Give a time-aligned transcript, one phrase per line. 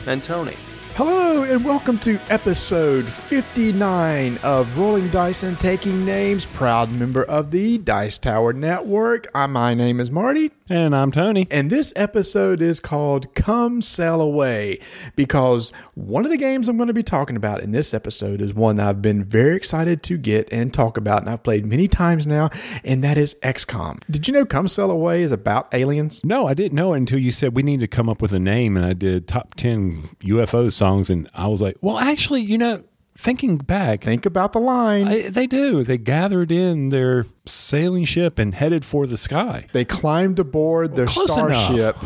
[0.08, 0.58] and Tony.
[0.96, 7.52] Hello, and welcome to episode 59 of Rolling Dice and Taking Names, proud member of
[7.52, 9.28] the Dice Tower Network.
[9.36, 11.50] Uh, my name is Marty, And I'm Tony.
[11.52, 14.80] and this episode is called Come Sail Away
[15.18, 18.54] because one of the games I'm going to be talking about in this episode is
[18.54, 21.90] one that I've been very excited to get and talk about, and I've played many
[21.90, 22.52] times now,
[22.86, 24.00] and that is XCOM.
[24.10, 26.22] Did you know Come Sail Away is about aliens?
[26.24, 28.40] No, I didn't know it until you said we need to come up with a
[28.40, 32.58] name, and I did top 10 UFO songs, and I was like, well, actually, you
[32.58, 32.84] know,
[33.18, 35.08] thinking back, Think about the line.
[35.08, 35.84] I, they do.
[35.84, 39.68] They gathered in their sailing ship and headed for the sky.
[39.74, 41.30] They climbed aboard their enough.
[41.30, 41.98] starship.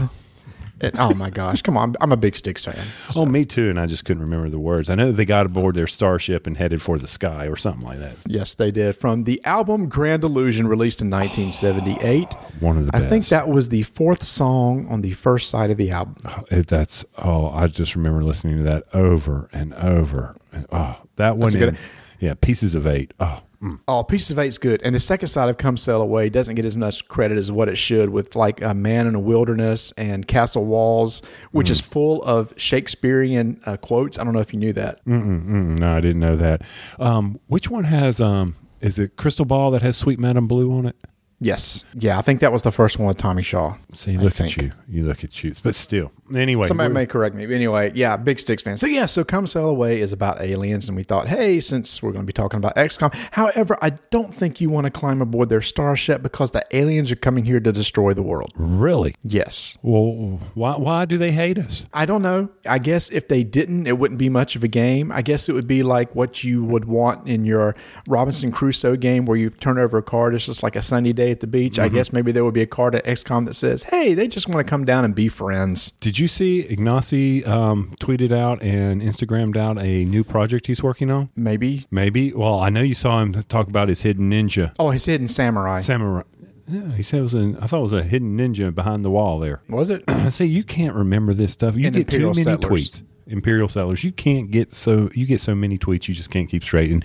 [0.82, 1.96] And- oh my gosh, come on.
[2.02, 2.76] I'm a big Styx fan.
[3.16, 3.70] Oh, me too.
[3.70, 4.90] And I just couldn't remember the words.
[4.90, 8.00] I know they got aboard their starship and headed for the sky or something like
[8.00, 8.14] that.
[8.28, 8.96] Yes, they did.
[8.96, 12.34] From the album Grand Illusion, released in 1978.
[12.60, 13.10] One of the I best.
[13.10, 16.16] think that was the fourth song on the first side of the album.
[16.26, 20.36] Oh, it, that's, oh, I just remember listening to that over and over.
[20.52, 21.56] And, oh, that one.
[21.56, 21.78] In-
[22.20, 23.14] Yeah, Pieces of Eight.
[23.20, 23.80] Oh, mm.
[23.88, 24.82] Oh, Pieces of Eight's good.
[24.84, 27.68] And the second side of Come Sail Away doesn't get as much credit as what
[27.70, 31.72] it should with like A Man in a Wilderness and Castle Walls, which Mm.
[31.72, 34.18] is full of Shakespearean uh, quotes.
[34.18, 35.04] I don't know if you knew that.
[35.06, 36.62] Mm, no, I didn't know that.
[37.00, 40.86] Um, which one has, um, is it Crystal Ball that has Suite Madame Blue on
[40.86, 40.96] it?
[41.40, 41.86] Yes.
[41.94, 43.78] Yeah, I think that was the first one with Tommy Shaw.
[43.94, 44.72] See, I look at you.
[44.90, 45.54] You look at you.
[45.64, 46.68] But still, anyway.
[46.68, 47.45] Somebody may correct me.
[47.45, 48.76] But anyway, yeah, big Styx fan.
[48.76, 52.11] So yeah, so Come Sail Away is about aliens, and we thought, hey, since we're
[52.11, 55.48] going to be talking about XCOM, however, I don't think you want to climb aboard
[55.50, 58.52] their starship because the aliens are coming here to destroy the world.
[58.56, 59.16] really?
[59.23, 59.77] Yes.
[59.82, 61.86] Well, why, why do they hate us?
[61.94, 62.50] I don't know.
[62.67, 65.11] I guess if they didn't, it wouldn't be much of a game.
[65.11, 67.76] I guess it would be like what you would want in your
[68.08, 70.36] Robinson Crusoe game where you turn over a card.
[70.36, 71.80] It's just like a sunny day at the beach.
[71.80, 74.48] I guess maybe there would be a card at XCOM that says, hey, they just
[74.48, 75.92] want to come down and be friends.
[75.92, 81.10] Did you see Ignacy um, tweeted out and Instagrammed out a new project he's working
[81.12, 81.30] on?
[81.36, 81.88] Maybe.
[81.92, 82.34] Maybe.
[82.34, 85.80] Well, I know you saw him talk about his hidden ninja Oh, his hidden samurai.
[85.82, 86.23] samurai.
[86.68, 89.10] Yeah, he said it was an, I thought it was a hidden ninja behind the
[89.10, 89.62] wall there.
[89.70, 90.04] was it?
[90.08, 91.76] I say you can't remember this stuff.
[91.76, 92.89] You And get too many Settlers.
[92.89, 93.04] tweets.
[93.26, 94.04] Imperial Settlers.
[94.04, 96.08] You can't get so you get so many tweets.
[96.08, 97.04] You just can't keep straight, and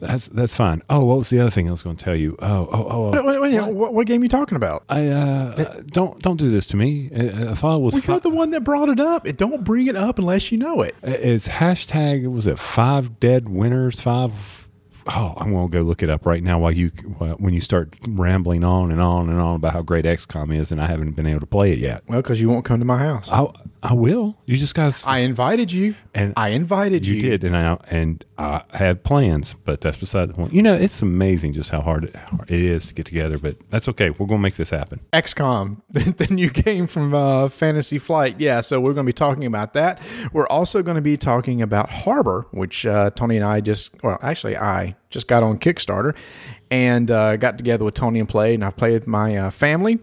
[0.00, 0.82] that's that's fine.
[0.88, 2.36] Oh, what was the other thing I was going to tell you?
[2.40, 3.10] Oh, oh, oh.
[3.10, 4.84] Wait, wait, wait, what, what game are you talking about?
[4.88, 7.10] I uh, don't don't do this to me.
[7.14, 7.94] I, I thought it was.
[7.94, 9.26] Well, fi- you're the one that brought it up.
[9.26, 10.94] It don't bring it up unless you know it.
[11.02, 12.30] it's hashtag.
[12.30, 14.00] Was it five dead winners?
[14.00, 14.68] Five.
[15.14, 16.88] Oh, I'm gonna go look it up right now while you
[17.38, 20.80] when you start rambling on and on and on about how great XCOM is, and
[20.80, 22.04] I haven't been able to play it yet.
[22.06, 23.30] Well, because you won't come to my house.
[23.30, 23.46] I
[23.82, 24.36] I will.
[24.44, 25.04] You just guys.
[25.06, 27.14] I invited you, And I invited you.
[27.14, 30.52] You did, and I and I had plans, but that's beside the point.
[30.52, 32.16] You know, it's amazing just how hard it,
[32.48, 34.10] it is to get together, but that's okay.
[34.10, 35.00] We're gonna make this happen.
[35.12, 38.40] XCOM, the new game from uh, Fantasy Flight.
[38.40, 40.00] Yeah, so we're going to be talking about that.
[40.32, 44.18] We're also going to be talking about Harbor, which uh, Tony and I just, well,
[44.22, 46.14] actually, I just got on Kickstarter
[46.70, 49.98] and uh, got together with Tony and played, and I've played with my uh, family.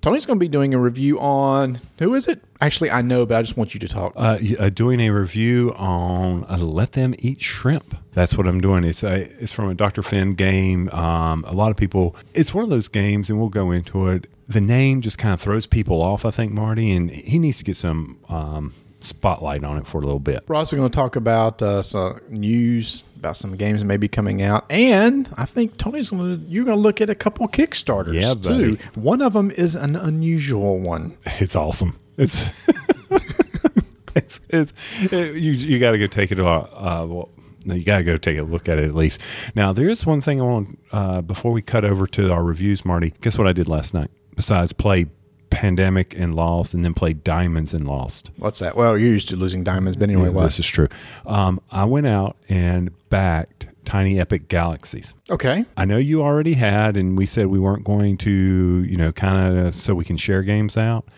[0.00, 2.42] Tony's going to be doing a review on who is it?
[2.60, 4.14] Actually, I know, but I just want you to talk.
[4.16, 8.84] Uh, uh, doing a review on uh, "Let Them Eat Shrimp." That's what I'm doing.
[8.84, 10.02] It's a, it's from a Dr.
[10.02, 10.88] Finn game.
[10.90, 12.16] Um, a lot of people.
[12.32, 14.26] It's one of those games, and we'll go into it.
[14.48, 16.24] The name just kind of throws people off.
[16.24, 18.72] I think Marty, and he needs to get some um,
[19.04, 20.44] spotlight on it for a little bit.
[20.48, 24.64] We're also going to talk about uh, some news about some games maybe coming out,
[24.70, 26.44] and I think Tony's going to.
[26.46, 28.78] You're going to look at a couple Kickstarters Yeah, too.
[28.94, 31.16] One of them is an unusual one.
[31.26, 31.98] It's awesome.
[32.16, 32.68] It's
[34.14, 37.30] it's, it's it, you you got to go take it to uh, uh well,
[37.64, 39.20] you got to go take a look at it at least.
[39.54, 42.84] Now there is one thing I want uh, before we cut over to our reviews,
[42.84, 43.14] Marty.
[43.20, 44.10] Guess what I did last night?
[44.34, 45.06] Besides play
[45.50, 48.30] Pandemic and Lost, and then played Diamonds and Lost.
[48.36, 48.76] What's that?
[48.76, 50.42] Well, you're used to losing diamonds, but anyway, yeah.
[50.42, 50.88] This is true.
[51.26, 55.14] Um, I went out and backed Tiny Epic Galaxies.
[55.28, 55.64] Okay.
[55.76, 59.58] I know you already had, and we said we weren't going to, you know, kind
[59.58, 61.08] of so we can share games out.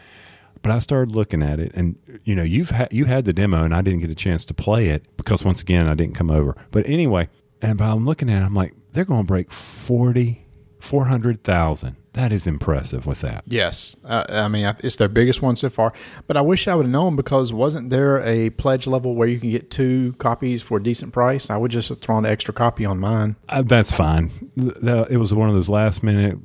[0.63, 3.65] But I started looking at it, and you know, you've had you had the demo,
[3.65, 6.31] and I didn't get a chance to play it because once again, I didn't come
[6.31, 6.57] over.
[6.71, 7.29] But anyway,
[7.61, 10.42] and but I'm looking at, it, I'm like, they're going to break forty
[10.83, 11.97] 400,000.
[12.15, 13.45] That is impressive with that.
[13.47, 13.97] Yes.
[14.05, 15.93] Uh, I mean, it's their biggest one so far.
[16.27, 19.41] But I wish I would have known because wasn't there a pledge level where you
[19.41, 21.49] can get two copies for a decent price?
[21.49, 23.37] I would just have thrown an extra copy on mine.
[23.49, 24.31] Uh, that's fine.
[24.57, 26.37] It was one of those last minute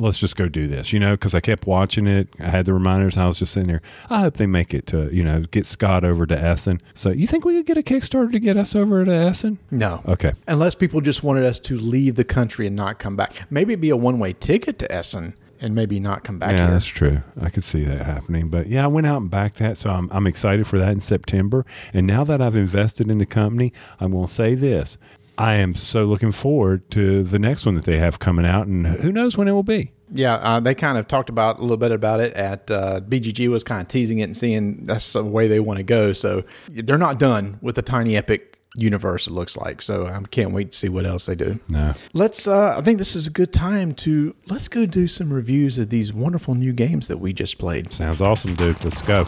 [0.00, 2.28] Let's just go do this, you know, because I kept watching it.
[2.40, 3.16] I had the reminders.
[3.16, 3.82] I was just sitting there.
[4.08, 6.80] I hope they make it to, you know, get Scott over to Essen.
[6.94, 9.58] So you think we could get a Kickstarter to get us over to Essen?
[9.70, 10.02] No.
[10.06, 10.32] Okay.
[10.48, 13.32] Unless people just wanted us to leave the country and not come back.
[13.50, 16.64] Maybe it'd be a one way ticket to Essen and maybe not come back yeah,
[16.64, 16.70] here.
[16.70, 17.22] that's true.
[17.40, 18.48] I could see that happening.
[18.48, 21.00] But yeah, I went out and backed that, so I'm I'm excited for that in
[21.00, 21.66] September.
[21.92, 24.96] And now that I've invested in the company, I'm going to say this:
[25.40, 28.86] I am so looking forward to the next one that they have coming out, and
[28.86, 29.90] who knows when it will be.
[30.12, 33.48] Yeah, uh, they kind of talked about a little bit about it at uh, BGG
[33.48, 36.12] was kind of teasing it and seeing that's the way they want to go.
[36.12, 39.28] So they're not done with the Tiny Epic universe.
[39.28, 40.06] It looks like so.
[40.06, 41.58] I can't wait to see what else they do.
[41.70, 41.94] No.
[42.12, 42.46] Let's.
[42.46, 45.88] Uh, I think this is a good time to let's go do some reviews of
[45.88, 47.94] these wonderful new games that we just played.
[47.94, 48.84] Sounds awesome, dude.
[48.84, 49.24] Let's go.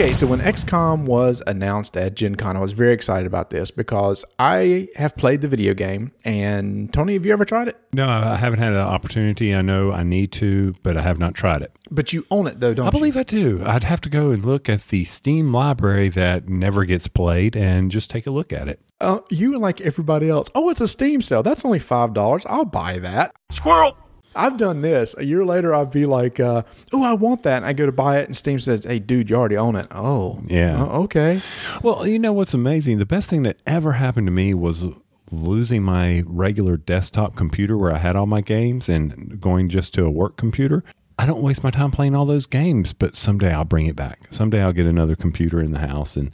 [0.00, 3.72] Okay, so when XCOM was announced at Gen Con, I was very excited about this
[3.72, 6.12] because I have played the video game.
[6.24, 7.76] And Tony, have you ever tried it?
[7.92, 9.52] No, I haven't had an opportunity.
[9.52, 11.72] I know I need to, but I have not tried it.
[11.90, 12.88] But you own it though, don't you?
[12.88, 13.64] I believe I do.
[13.66, 17.90] I'd have to go and look at the Steam library that never gets played and
[17.90, 18.78] just take a look at it.
[19.00, 19.06] you?
[19.08, 20.48] Uh, you and like everybody else.
[20.54, 21.42] Oh, it's a Steam sale.
[21.42, 22.46] That's only five dollars.
[22.46, 23.34] I'll buy that.
[23.50, 23.98] Squirrel!
[24.34, 25.16] I've done this.
[25.18, 27.92] A year later, I'd be like, uh, "Oh, I want that," and I go to
[27.92, 30.84] buy it, and Steam says, "Hey, dude, you already own it." Oh, Yeah.
[30.84, 31.40] Oh, okay.
[31.82, 32.98] Well, you know what's amazing?
[32.98, 34.84] The best thing that ever happened to me was
[35.30, 40.04] losing my regular desktop computer where I had all my games and going just to
[40.04, 40.84] a work computer.
[41.18, 44.20] I don't waste my time playing all those games, but someday I'll bring it back.
[44.30, 46.30] Someday I'll get another computer in the house and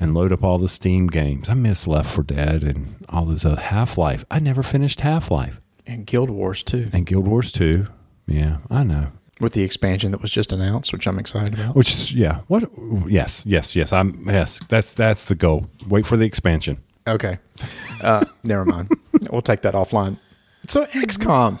[0.00, 1.48] and load up all the Steam games.
[1.48, 4.24] I miss Left 4 Dead and all those uh, Half Life.
[4.28, 7.86] I never finished Half Life And Guild Wars too, and Guild Wars 2.
[8.26, 9.08] Yeah, I know.
[9.40, 11.76] with the expansion that was just announced, which I'm excited about.
[11.76, 12.40] Which is yeah.
[12.46, 12.64] What?
[13.06, 13.92] Yes, yes, yes.
[13.92, 14.60] I'm yes.
[14.68, 15.66] That's that's the goal.
[15.88, 16.78] Wait for the expansion.
[17.06, 17.38] Okay.
[18.02, 18.88] Uh, never mind.
[19.30, 20.18] We'll take that offline.
[20.66, 21.60] So XCOM,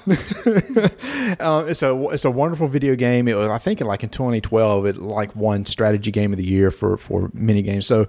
[1.40, 3.28] uh, it's a it's a wonderful video game.
[3.28, 6.70] It was I think like in 2012 it like won strategy game of the year
[6.70, 7.86] for for mini games.
[7.86, 8.06] So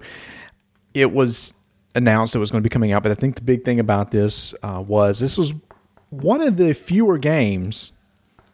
[0.94, 1.52] it was
[1.94, 3.02] announced it was going to be coming out.
[3.02, 5.52] But I think the big thing about this uh, was this was
[6.10, 7.92] one of the fewer games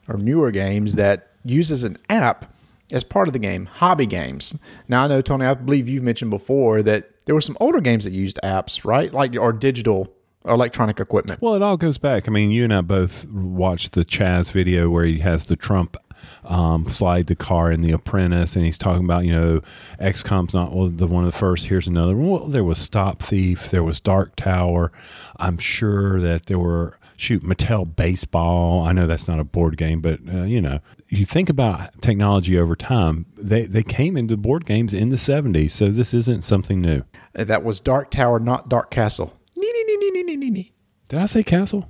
[0.08, 2.52] or newer games that uses an app
[2.90, 4.54] as part of the game, hobby games.
[4.88, 8.04] Now I know Tony, I believe you've mentioned before that there were some older games
[8.04, 9.12] that used apps, right?
[9.12, 10.12] Like or digital
[10.44, 11.40] electronic equipment.
[11.40, 12.28] Well, it all goes back.
[12.28, 15.96] I mean, you and I both watched the Chaz video where he has the Trump
[16.44, 19.60] um, slide the car in The Apprentice, and he's talking about, you know,
[20.00, 21.66] XCOM's not well, the one of the first.
[21.66, 22.16] Here's another.
[22.16, 22.28] one.
[22.28, 24.92] Well, there was Stop Thief, there was Dark Tower.
[25.36, 28.84] I'm sure that there were shoot Mattel Baseball.
[28.84, 32.58] I know that's not a board game, but uh, you know, you think about technology
[32.58, 33.26] over time.
[33.36, 37.04] They they came into board games in the 70s, so this isn't something new.
[37.36, 39.38] Uh, That was Dark Tower, not Dark Castle.
[39.56, 40.72] Nee, nee, nee, nee, nee, nee, nee, nee.
[41.08, 41.88] Did I say Castle?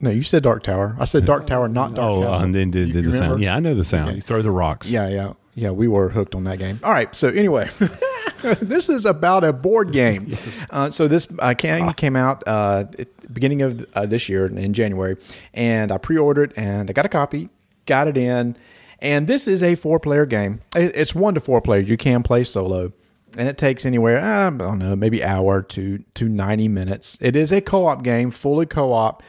[0.00, 0.96] No, you said Dark Tower.
[0.98, 2.40] I said Dark Tower, not Dark oh, Castle.
[2.40, 3.42] Oh, and then did, did you the sound.
[3.42, 4.08] Yeah, I know the sound.
[4.08, 4.16] Okay.
[4.16, 4.88] You throw the rocks.
[4.88, 5.70] Yeah, yeah, yeah.
[5.70, 6.78] We were hooked on that game.
[6.82, 7.12] All right.
[7.14, 7.68] So anyway,
[8.60, 10.36] this is about a board game.
[10.70, 14.46] Uh, so this uh, game came out uh, at the beginning of uh, this year
[14.46, 15.16] in January,
[15.54, 17.48] and I pre-ordered and I got a copy,
[17.86, 18.56] got it in,
[18.98, 20.60] and this is a four-player game.
[20.74, 21.80] It's one to four player.
[21.80, 22.92] You can play solo.
[23.36, 27.18] And it takes anywhere, I don't know, maybe hour to to ninety minutes.
[27.20, 29.22] It is a co-op game, fully co-op.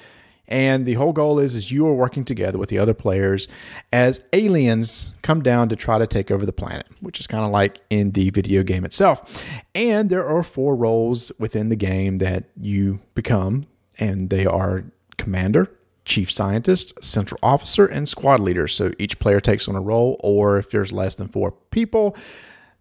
[0.50, 3.48] And the whole goal is is you are working together with the other players
[3.94, 7.52] as aliens come down to try to take over the planet, which is kind of
[7.52, 9.46] like in the video game itself.
[9.76, 13.68] And there are four roles within the game that you become,
[14.00, 14.86] and they are
[15.18, 15.72] commander,
[16.04, 18.68] chief scientist, central officer, and squad leader.
[18.68, 22.18] So each player takes on a role, or if there's less than four people,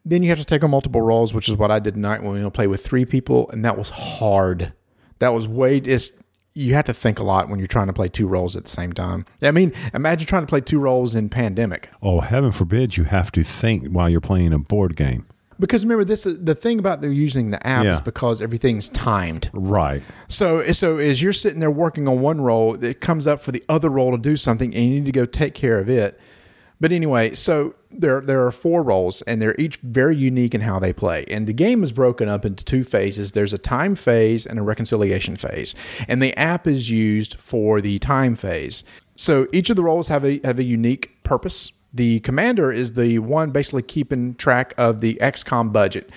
[0.07, 2.33] then you have to take on multiple roles, which is what I did tonight when
[2.33, 4.73] we were play with three people, and that was hard.
[5.19, 6.15] That was way just
[6.59, 8.69] you have to think a lot when you're trying to play two roles at the
[8.69, 9.25] same time.
[9.43, 11.89] I mean, imagine trying to play two roles in pandemic.
[12.03, 15.27] Oh, heaven forbid you have to think while you're playing a board game.
[15.61, 19.51] Because remember, this is the thing about they're using the app is because everything's timed.
[19.53, 20.03] Right.
[20.29, 23.65] So, so as you're sitting there working on one role, it comes up for the
[23.69, 26.19] other role to do something, and you need to go take care of it.
[26.81, 30.79] But anyway, so there there are four roles, and they're each very unique in how
[30.79, 31.25] they play.
[31.29, 33.33] And the game is broken up into two phases.
[33.33, 35.75] There's a time phase and a reconciliation phase,
[36.07, 38.85] and the app is used for the time phase.
[39.17, 41.73] So each of the roles have a have a unique purpose.
[41.93, 46.11] The commander is the one basically keeping track of the XCOM budget.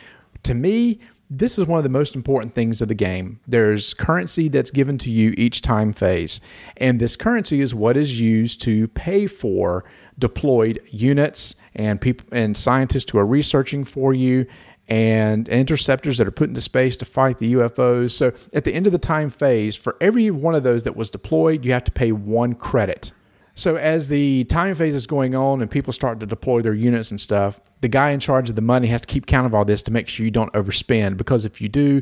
[0.43, 0.99] To me,
[1.33, 3.39] this is one of the most important things of the game.
[3.47, 6.41] There's currency that's given to you each time phase,
[6.75, 9.85] and this currency is what is used to pay for
[10.19, 14.45] deployed units and people and scientists who are researching for you
[14.89, 18.11] and interceptors that are put into space to fight the UFOs.
[18.11, 21.09] So at the end of the time phase, for every one of those that was
[21.09, 23.13] deployed, you have to pay one credit.
[23.61, 27.11] So as the time phase is going on and people start to deploy their units
[27.11, 29.65] and stuff, the guy in charge of the money has to keep count of all
[29.65, 32.01] this to make sure you don't overspend because if you do,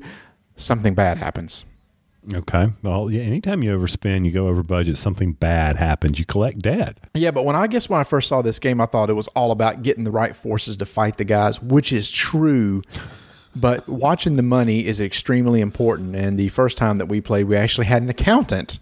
[0.56, 1.66] something bad happens.
[2.34, 2.70] Okay.
[2.82, 6.18] Well, yeah, anytime you overspend, you go over budget, something bad happens.
[6.18, 6.98] You collect debt.
[7.14, 9.28] Yeah, but when I guess when I first saw this game, I thought it was
[9.30, 12.84] all about getting the right forces to fight the guys, which is true.
[13.54, 16.16] But watching the money is extremely important.
[16.16, 18.80] And the first time that we played, we actually had an accountant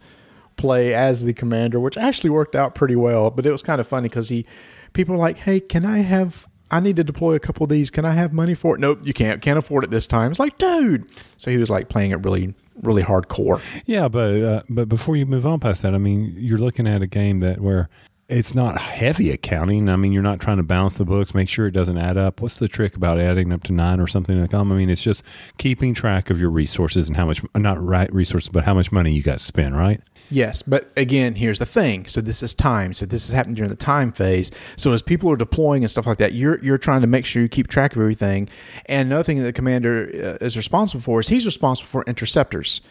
[0.57, 3.29] play as the commander, which actually worked out pretty well.
[3.29, 4.45] But it was kind of funny because he,
[4.93, 6.47] people were like, "Hey, can I have?
[6.69, 7.89] I need to deploy a couple of these.
[7.89, 8.81] Can I have money for it?
[8.81, 9.41] Nope, you can't.
[9.41, 10.31] Can't afford it this time.
[10.31, 11.09] It's like, dude.
[11.37, 13.61] So he was like playing it really, really hardcore.
[13.85, 17.01] Yeah, but uh, but before you move on past that, I mean, you're looking at
[17.01, 17.89] a game that where
[18.29, 19.87] it's not heavy accounting.
[19.87, 22.41] I mean, you're not trying to balance the books, make sure it doesn't add up.
[22.41, 24.57] What's the trick about adding up to nine or something like that?
[24.57, 25.23] I mean, it's just
[25.57, 29.13] keeping track of your resources and how much, not right resources, but how much money
[29.13, 30.01] you got to spend, right?
[30.29, 32.05] Yes, but again, here's the thing.
[32.05, 32.93] So this is time.
[32.93, 34.51] So this is happening during the time phase.
[34.75, 37.41] So as people are deploying and stuff like that, you're you're trying to make sure
[37.41, 38.49] you keep track of everything.
[38.87, 42.81] And another thing that the commander uh, is responsible for is he's responsible for interceptors.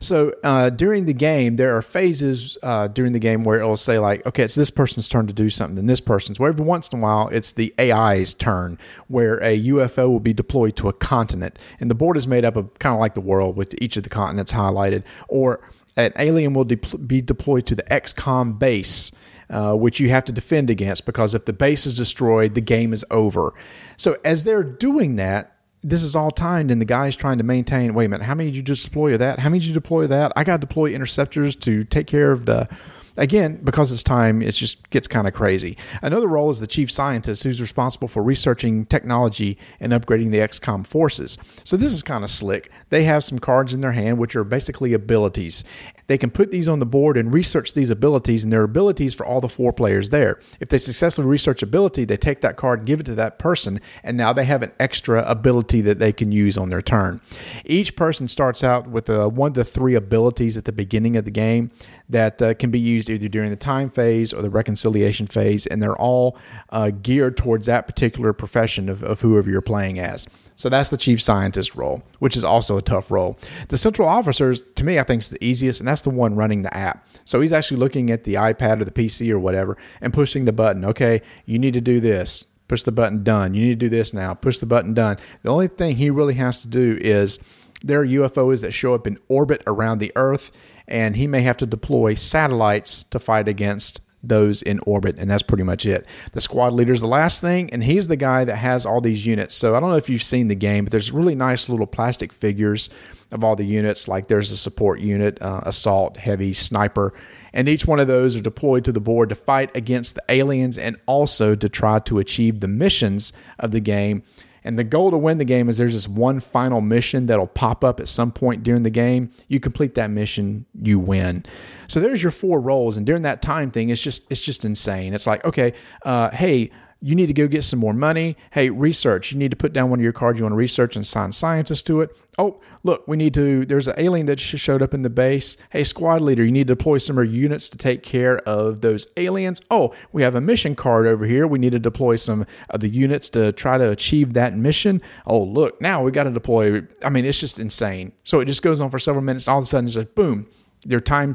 [0.00, 3.98] So uh, during the game, there are phases uh, during the game where it'll say
[3.98, 6.38] like, okay, it's this person's turn to do something, then this person's.
[6.38, 10.34] Well, every once in a while, it's the AI's turn where a UFO will be
[10.34, 13.20] deployed to a continent, and the board is made up of kind of like the
[13.20, 17.74] world with each of the continents highlighted, or an alien will de- be deployed to
[17.74, 19.12] the XCOM base.
[19.50, 22.94] Uh, which you have to defend against because if the base is destroyed, the game
[22.94, 23.52] is over.
[23.98, 25.53] So, as they're doing that,
[25.84, 28.50] this is all timed and the guy's trying to maintain wait a minute how many
[28.50, 29.38] did you just deploy of that?
[29.38, 30.32] How many did you deploy of that?
[30.34, 32.68] I got to deploy interceptors to take care of the
[33.16, 35.76] again because it's time it just gets kind of crazy.
[36.02, 40.86] Another role is the chief scientist who's responsible for researching technology and upgrading the xcom
[40.86, 41.38] forces.
[41.64, 42.70] So this is kind of slick.
[42.90, 45.64] They have some cards in their hand which are basically abilities.
[46.06, 49.24] They can put these on the board and research these abilities and their abilities for
[49.24, 50.38] all the four players there.
[50.60, 53.80] If they successfully research ability, they take that card, and give it to that person,
[54.02, 57.20] and now they have an extra ability that they can use on their turn.
[57.64, 61.30] Each person starts out with a, one to three abilities at the beginning of the
[61.30, 61.70] game
[62.08, 65.82] that uh, can be used either during the time phase or the reconciliation phase, and
[65.82, 66.36] they're all
[66.70, 70.26] uh, geared towards that particular profession of, of whoever you're playing as.
[70.56, 73.38] So that's the chief scientist role, which is also a tough role.
[73.68, 76.62] The central officers, to me, I think is the easiest, and that's the one running
[76.62, 77.06] the app.
[77.24, 80.52] So he's actually looking at the iPad or the PC or whatever and pushing the
[80.52, 80.84] button.
[80.84, 82.46] Okay, you need to do this.
[82.68, 83.54] Push the button, done.
[83.54, 84.32] You need to do this now.
[84.32, 85.18] Push the button, done.
[85.42, 87.38] The only thing he really has to do is
[87.84, 90.50] there are UFOs that show up in orbit around the Earth,
[90.88, 95.42] and he may have to deploy satellites to fight against those in orbit, and that's
[95.42, 96.06] pretty much it.
[96.32, 99.26] The squad leader is the last thing, and he's the guy that has all these
[99.26, 99.54] units.
[99.54, 102.32] So I don't know if you've seen the game, but there's really nice little plastic
[102.32, 102.88] figures
[103.30, 104.08] of all the units.
[104.08, 107.12] Like there's a support unit, uh, assault, heavy, sniper,
[107.52, 110.78] and each one of those are deployed to the board to fight against the aliens
[110.78, 114.22] and also to try to achieve the missions of the game
[114.64, 117.84] and the goal to win the game is there's this one final mission that'll pop
[117.84, 119.30] up at some point during the game.
[119.46, 121.44] You complete that mission, you win.
[121.86, 125.12] So there's your four roles, and during that time thing, it's just it's just insane.
[125.12, 126.70] It's like okay, uh, hey,
[127.04, 128.34] you need to go get some more money.
[128.52, 129.30] Hey, research.
[129.30, 131.32] You need to put down one of your cards you want to research and sign
[131.32, 132.16] scientists to it.
[132.38, 133.66] Oh, look, we need to.
[133.66, 135.58] There's an alien that just showed up in the base.
[135.68, 139.06] Hey, squad leader, you need to deploy some more units to take care of those
[139.18, 139.60] aliens.
[139.70, 141.46] Oh, we have a mission card over here.
[141.46, 145.02] We need to deploy some of the units to try to achieve that mission.
[145.26, 146.84] Oh, look, now we got to deploy.
[147.04, 148.12] I mean, it's just insane.
[148.24, 149.46] So it just goes on for several minutes.
[149.46, 150.46] All of a sudden, it's like boom,
[150.86, 151.34] their time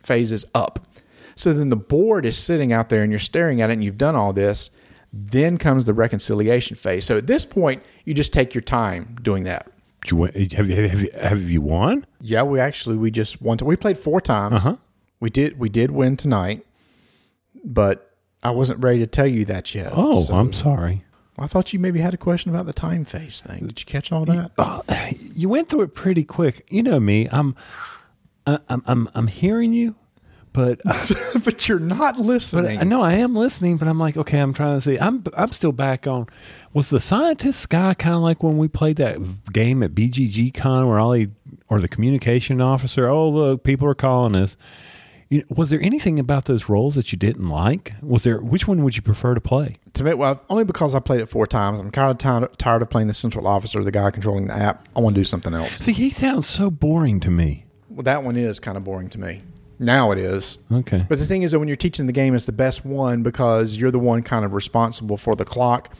[0.00, 0.86] phase is up.
[1.34, 3.98] So then the board is sitting out there and you're staring at it and you've
[3.98, 4.70] done all this
[5.12, 7.04] then comes the reconciliation phase.
[7.04, 9.70] So at this point, you just take your time doing that.
[10.06, 10.36] You, have,
[10.68, 12.06] you, have, you, have you won?
[12.20, 13.58] Yeah, we actually we just won.
[13.62, 14.64] We played four times.
[14.64, 14.76] Uh-huh.
[15.20, 16.64] We did we did win tonight,
[17.64, 19.92] but I wasn't ready to tell you that yet.
[19.94, 21.04] Oh, so I'm sorry.
[21.36, 23.66] I thought you maybe had a question about the time phase thing.
[23.66, 24.52] Did you catch all that?
[24.56, 24.82] You, uh,
[25.34, 26.66] you went through it pretty quick.
[26.70, 27.28] You know me.
[27.30, 27.54] I'm
[28.46, 29.94] I'm I'm I'm hearing you
[30.52, 31.06] but uh,
[31.44, 32.78] but you're not listening.
[32.78, 34.98] But, no, I am listening, but I'm like, okay, I'm trying to see.
[34.98, 36.26] I'm I'm still back on.
[36.74, 40.86] Was the scientist guy kind of like when we played that game at BGG Con
[40.86, 41.28] where all he
[41.68, 43.08] or the communication officer?
[43.08, 44.56] Oh, look, people are calling us.
[45.28, 47.92] You was there anything about those roles that you didn't like?
[48.02, 49.76] Was there which one would you prefer to play?
[49.94, 51.80] To me, well, only because I played it four times.
[51.80, 54.88] I'm kind of tired, tired of playing the central officer, the guy controlling the app.
[54.96, 55.70] I want to do something else.
[55.72, 57.66] See, he sounds so boring to me.
[57.90, 59.42] Well, that one is kind of boring to me.
[59.78, 60.58] Now it is.
[60.70, 61.04] Okay.
[61.08, 63.76] But the thing is that when you're teaching the game, it's the best one because
[63.76, 65.94] you're the one kind of responsible for the clock.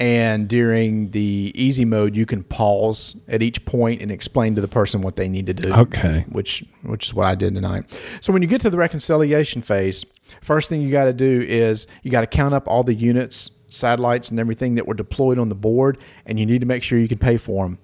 [0.00, 4.68] And during the easy mode, you can pause at each point and explain to the
[4.68, 5.72] person what they need to do.
[5.72, 6.24] Okay.
[6.28, 7.84] Which which is what I did tonight.
[8.20, 10.04] So when you get to the reconciliation phase,
[10.40, 13.50] first thing you got to do is you got to count up all the units,
[13.68, 16.98] satellites, and everything that were deployed on the board, and you need to make sure
[16.98, 17.78] you can pay for them.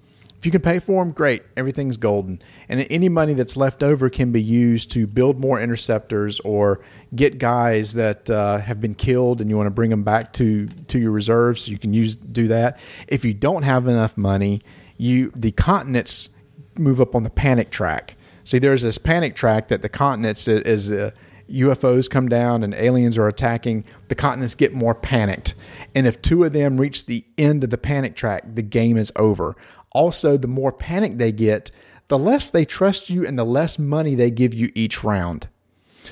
[0.44, 1.42] If you can pay for them, great.
[1.56, 2.38] Everything's golden.
[2.68, 6.84] And any money that's left over can be used to build more interceptors or
[7.16, 10.66] get guys that uh, have been killed and you want to bring them back to,
[10.66, 11.64] to your reserves.
[11.64, 12.78] So you can use do that.
[13.08, 14.60] If you don't have enough money,
[14.98, 16.28] you the continents
[16.76, 18.14] move up on the panic track.
[18.44, 20.90] See, there's this panic track that the continents is.
[20.90, 21.12] Uh,
[21.50, 25.54] UFOs come down and aliens are attacking, the continents get more panicked.
[25.94, 29.12] And if two of them reach the end of the panic track, the game is
[29.16, 29.54] over.
[29.94, 31.70] Also, the more panic they get,
[32.08, 35.48] the less they trust you and the less money they give you each round.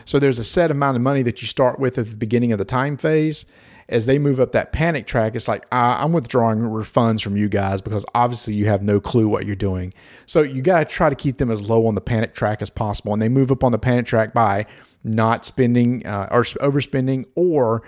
[0.05, 2.59] So there's a set amount of money that you start with at the beginning of
[2.59, 3.45] the time phase.
[3.89, 7.49] As they move up that panic track, it's like, ah, I'm withdrawing refunds from you
[7.49, 9.93] guys because obviously you have no clue what you're doing.
[10.25, 12.71] So you got to try to keep them as low on the panic track as
[12.71, 13.13] possible.
[13.13, 14.67] And they move up on the panic track by
[15.05, 17.83] not spending uh, or overspending or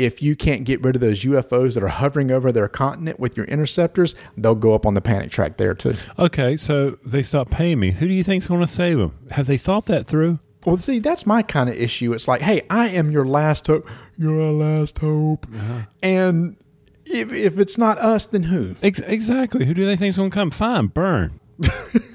[0.00, 3.36] if you can't get rid of those UFOs that are hovering over their continent with
[3.36, 5.92] your interceptors, they'll go up on the panic track there too.
[6.18, 7.90] Okay, so they stop paying me.
[7.90, 9.16] Who do you think's going to save them?
[9.32, 10.38] Have they thought that through?
[10.64, 12.12] Well, see, that's my kind of issue.
[12.12, 13.86] It's like, hey, I am your last hope.
[14.16, 15.46] You're our last hope.
[15.54, 15.82] Uh-huh.
[16.02, 16.56] And
[17.04, 18.76] if, if it's not us, then who?
[18.82, 19.66] Ex- exactly.
[19.66, 20.50] Who do they think's going to come?
[20.50, 21.40] Fine, burn.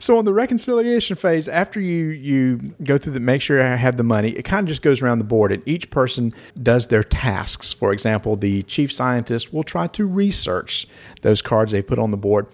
[0.00, 3.96] So on the reconciliation phase, after you you go through the make sure I have
[3.96, 7.02] the money, it kind of just goes around the board, and each person does their
[7.02, 7.72] tasks.
[7.72, 10.86] For example, the chief scientist will try to research
[11.22, 12.46] those cards they put on the board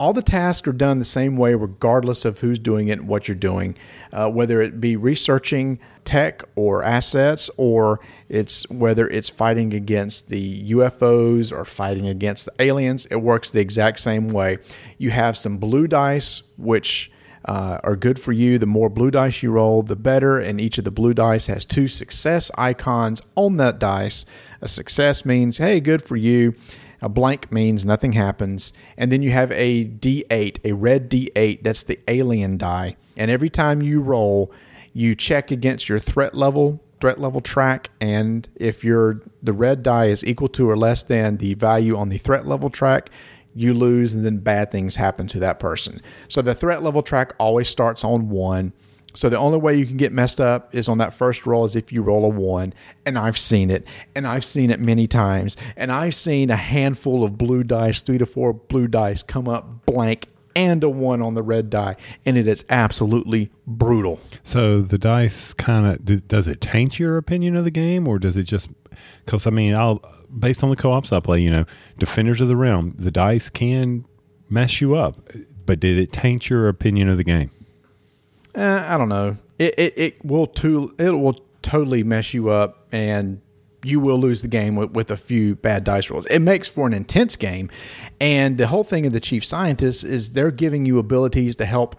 [0.00, 3.28] all the tasks are done the same way, regardless of who's doing it and what
[3.28, 3.76] you're doing,
[4.14, 10.72] uh, whether it be researching tech or assets, or it's whether it's fighting against the
[10.72, 13.04] UFOs or fighting against the aliens.
[13.10, 14.56] It works the exact same way.
[14.96, 17.12] You have some blue dice, which
[17.44, 18.56] uh, are good for you.
[18.56, 20.38] The more blue dice you roll, the better.
[20.38, 24.24] And each of the blue dice has two success icons on that dice.
[24.62, 26.54] A success means, hey, good for you.
[27.02, 28.72] A blank means nothing happens.
[28.96, 31.62] And then you have a D8, a red D8.
[31.62, 32.96] That's the alien die.
[33.16, 34.52] And every time you roll,
[34.92, 40.06] you check against your threat level threat level track and if your the red die
[40.06, 43.08] is equal to or less than the value on the threat level track
[43.54, 47.32] you lose and then bad things happen to that person so the threat level track
[47.38, 48.72] always starts on 1
[49.14, 51.76] so the only way you can get messed up is on that first roll is
[51.76, 52.72] if you roll a one.
[53.04, 53.86] And I've seen it.
[54.14, 55.56] And I've seen it many times.
[55.76, 59.86] And I've seen a handful of blue dice, three to four blue dice, come up
[59.86, 61.96] blank and a one on the red die.
[62.26, 64.20] And it is absolutely brutal.
[64.42, 68.36] So the dice kind of, does it taint your opinion of the game or does
[68.36, 68.68] it just,
[69.24, 70.02] because I mean, I'll,
[70.38, 71.64] based on the co ops I play, you know,
[71.98, 74.04] Defenders of the Realm, the dice can
[74.48, 75.16] mess you up.
[75.66, 77.50] But did it taint your opinion of the game?
[78.54, 79.36] Eh, I don't know.
[79.58, 83.40] It, it, it will to it will totally mess you up and
[83.82, 86.26] you will lose the game with, with a few bad dice rolls.
[86.26, 87.70] It makes for an intense game.
[88.20, 91.96] And the whole thing of the chief scientists is they're giving you abilities to help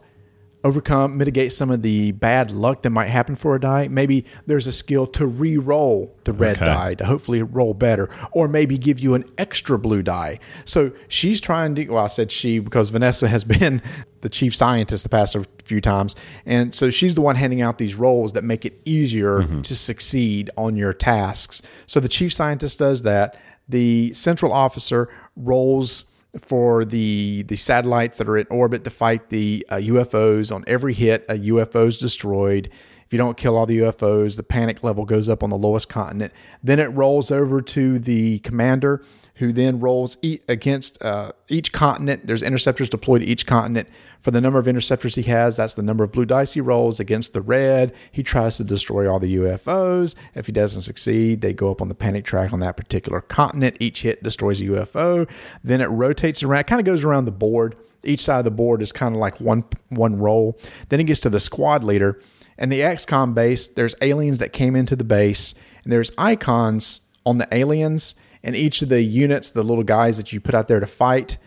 [0.63, 3.87] overcome, mitigate some of the bad luck that might happen for a die.
[3.87, 6.65] Maybe there's a skill to re-roll the red okay.
[6.65, 10.39] die to hopefully roll better, or maybe give you an extra blue die.
[10.65, 11.87] So she's trying to.
[11.89, 13.81] Well, I said she because Vanessa has been
[14.21, 17.95] the chief scientist the past few times, and so she's the one handing out these
[17.95, 19.61] roles that make it easier mm-hmm.
[19.61, 21.61] to succeed on your tasks.
[21.87, 23.37] So the chief scientist does that.
[23.67, 26.05] The central officer rolls
[26.39, 30.53] for the the satellites that are in orbit to fight the uh, UFOs.
[30.53, 32.69] On every hit, a UFO is destroyed.
[33.05, 35.89] If you don't kill all the UFOs, the panic level goes up on the lowest
[35.89, 36.31] continent.
[36.63, 39.03] Then it rolls over to the commander
[39.35, 40.17] who then rolls
[40.47, 42.27] against uh, each continent.
[42.27, 43.87] There's interceptors deployed to each continent.
[44.19, 46.99] For the number of interceptors he has, that's the number of blue dice he rolls
[46.99, 47.93] against the red.
[48.11, 50.15] He tries to destroy all the UFOs.
[50.35, 53.77] If he doesn't succeed, they go up on the panic track on that particular continent.
[53.79, 55.27] Each hit destroys a UFO.
[55.63, 57.75] Then it rotates around, kind of goes around the board.
[58.03, 60.59] Each side of the board is kind of like one one roll.
[60.89, 62.19] Then it gets to the squad leader.
[62.57, 67.39] And the XCOM base, there's aliens that came into the base, and there's icons on
[67.39, 68.13] the aliens
[68.43, 71.37] and each of the units, the little guys that you put out there to fight,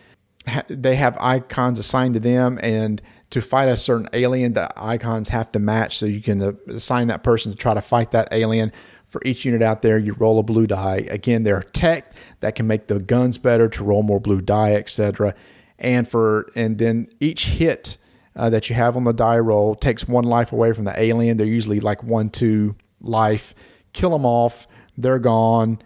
[0.67, 5.51] they have icons assigned to them, and to fight a certain alien, the icons have
[5.53, 5.97] to match.
[5.97, 8.71] So you can uh, assign that person to try to fight that alien.
[9.07, 11.05] For each unit out there, you roll a blue die.
[11.09, 14.73] Again, there are tech that can make the guns better to roll more blue die,
[14.73, 15.35] etc.
[15.79, 17.97] And for and then each hit
[18.35, 21.37] uh, that you have on the die roll takes one life away from the alien.
[21.37, 23.53] They're usually like one, two life.
[23.93, 24.67] Kill them off.
[24.97, 25.79] They're gone.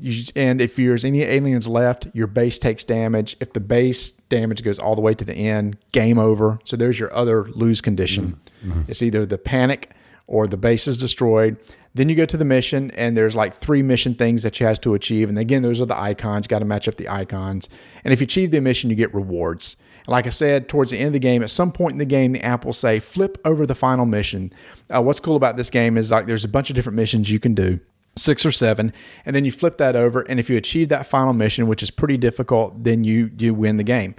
[0.00, 3.36] You, and if there's any aliens left, your base takes damage.
[3.40, 6.60] If the base damage goes all the way to the end, game over.
[6.64, 8.38] So there's your other lose condition.
[8.64, 8.82] Mm-hmm.
[8.88, 9.90] It's either the panic
[10.28, 11.58] or the base is destroyed.
[11.94, 14.80] Then you go to the mission, and there's like three mission things that you have
[14.82, 15.28] to achieve.
[15.28, 16.44] And again, those are the icons.
[16.44, 17.68] You got to match up the icons.
[18.04, 19.76] And if you achieve the mission, you get rewards.
[20.06, 22.32] Like I said, towards the end of the game, at some point in the game,
[22.32, 24.52] the app will say, flip over the final mission.
[24.94, 27.40] Uh, what's cool about this game is like there's a bunch of different missions you
[27.40, 27.80] can do
[28.18, 28.92] six or seven,
[29.24, 30.20] and then you flip that over.
[30.22, 33.76] And if you achieve that final mission, which is pretty difficult, then you you win
[33.76, 34.14] the game.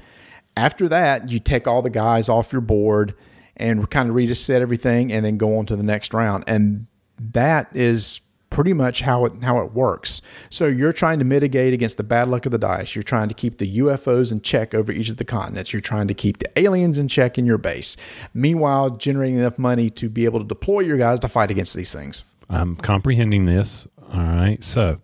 [0.57, 3.13] After that, you take all the guys off your board
[3.55, 6.43] and kind of reset everything, and then go on to the next round.
[6.47, 6.87] And
[7.19, 10.21] that is pretty much how it how it works.
[10.49, 12.95] So you're trying to mitigate against the bad luck of the dice.
[12.95, 15.73] You're trying to keep the UFOs in check over each of the continents.
[15.73, 17.95] You're trying to keep the aliens in check in your base.
[18.33, 21.93] Meanwhile, generating enough money to be able to deploy your guys to fight against these
[21.93, 22.23] things.
[22.49, 23.87] I'm comprehending this.
[24.13, 24.63] All right.
[24.63, 25.01] So,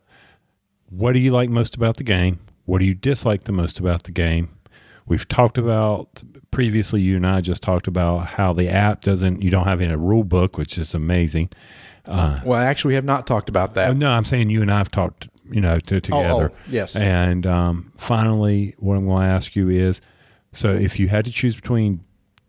[0.90, 2.40] what do you like most about the game?
[2.66, 4.50] What do you dislike the most about the game?
[5.06, 9.52] We've talked about previously, you and I just talked about how the app doesn't, you
[9.52, 11.50] don't have in a rule book, which is amazing.
[12.06, 13.96] Uh, well, actually, we have not talked about that.
[13.96, 16.52] No, I'm saying you and I have talked, you know, to, together.
[16.52, 16.96] Oh, oh, yes.
[16.96, 20.02] And um, finally, what I'm going to ask you is
[20.54, 22.02] so if you had to choose between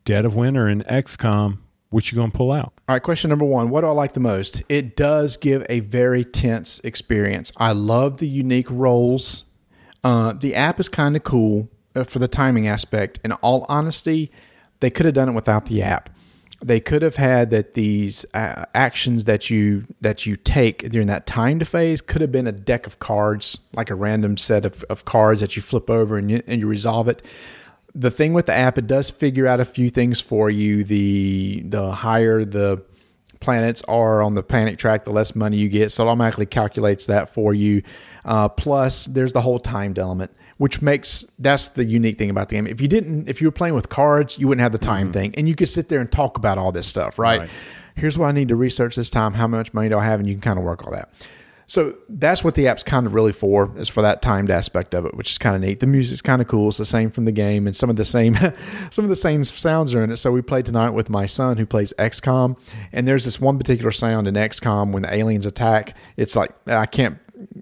[0.05, 1.59] Dead of Winter and XCOM,
[1.97, 2.75] which you're to pull out?
[2.87, 3.71] All right, question number one.
[3.71, 4.63] What do I like the most?
[4.69, 7.53] It does give a very tense experience.
[7.57, 9.45] I love the unique roles.
[10.05, 13.19] Uh, the app is kind of cool uh, for the timing aspect.
[13.25, 14.31] In all honesty,
[14.81, 16.11] they could have done it without the app
[16.63, 21.27] they could have had that these uh, actions that you that you take during that
[21.27, 25.05] timed phase could have been a deck of cards, like a random set of, of
[25.05, 27.23] cards that you flip over and you, and you resolve it.
[27.99, 30.85] The thing with the app, it does figure out a few things for you.
[30.85, 32.83] The the higher the
[33.41, 35.93] planets are on the planet track, the less money you get.
[35.93, 37.83] So it automatically calculates that for you.
[38.25, 42.55] Uh, plus, there's the whole timed element which makes that's the unique thing about the
[42.55, 42.67] game.
[42.67, 45.13] If you didn't, if you were playing with cards, you wouldn't have the time mm-hmm.
[45.13, 47.41] thing, and you could sit there and talk about all this stuff, right?
[47.41, 47.51] right?
[47.95, 49.35] Here's what I need to research this time.
[49.35, 50.21] How much money do I have?
[50.21, 51.11] And you can kind of work all that.
[51.69, 55.05] So that's what the app's kind of really for, is for that timed aspect of
[55.05, 55.81] it, which is kind of neat.
[55.81, 56.69] The music's kind of cool.
[56.69, 58.37] It's the same from the game, and some of the same
[58.91, 60.19] some of the same sounds are in it.
[60.19, 62.57] So we played tonight with my son who plays XCOM,
[62.93, 65.97] and there's this one particular sound in XCOM when the aliens attack.
[66.17, 67.19] It's like I can't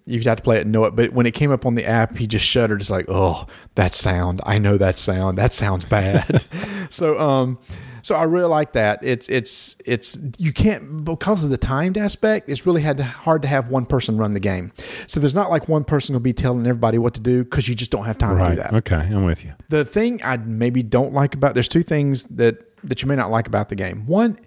[0.07, 0.95] you'd have to play it and know it.
[0.95, 2.81] But when it came up on the app, he just shuddered.
[2.81, 4.41] It's like, oh, that sound.
[4.45, 5.39] I know that sound.
[5.39, 6.45] That sounds bad.
[6.91, 7.59] so, um,
[8.05, 9.01] so I really like that.
[9.03, 12.51] It's it's it's you can't because of the timed aspect.
[12.51, 14.73] It's really had to, hard to have one person run the game.
[15.07, 17.75] So there's not like one person will be telling everybody what to do because you
[17.75, 18.51] just don't have time right.
[18.51, 18.75] to do that.
[18.75, 19.55] Okay, I'm with you.
[19.71, 23.31] The thing I maybe don't like about there's two things that that you may not
[23.31, 24.07] like about the game.
[24.07, 24.39] One,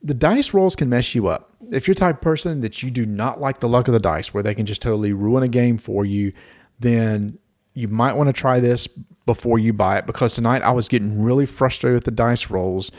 [0.00, 3.40] the dice rolls can mess you up if you're type person that you do not
[3.40, 6.04] like the luck of the dice, where they can just totally ruin a game for
[6.04, 6.32] you,
[6.78, 7.38] then
[7.74, 8.88] you might want to try this
[9.26, 10.06] before you buy it.
[10.06, 12.90] Because tonight I was getting really frustrated with the dice rolls,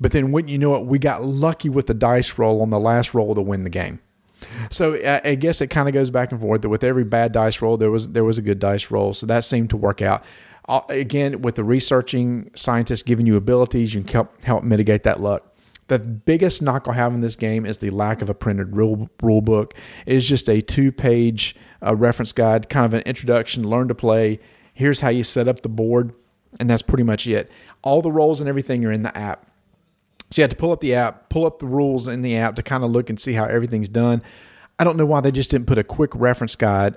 [0.00, 2.80] but then when you know it, we got lucky with the dice roll on the
[2.80, 4.00] last roll to win the game.
[4.70, 6.62] So I guess it kind of goes back and forth.
[6.62, 9.12] That with every bad dice roll, there was there was a good dice roll.
[9.14, 10.24] So that seemed to work out.
[10.88, 15.56] Again, with the researching scientists giving you abilities, you can help help mitigate that luck.
[15.88, 19.08] The biggest knock I have in this game is the lack of a printed rule,
[19.22, 19.74] rule book.
[20.04, 23.94] It is just a two page uh, reference guide, kind of an introduction, learn to
[23.94, 24.38] play.
[24.78, 26.12] Here's how you set up the board,
[26.60, 27.50] and that's pretty much it.
[27.82, 29.44] All the roles and everything are in the app.
[30.30, 32.54] So you have to pull up the app, pull up the rules in the app
[32.54, 34.22] to kind of look and see how everything's done.
[34.78, 36.96] I don't know why they just didn't put a quick reference guide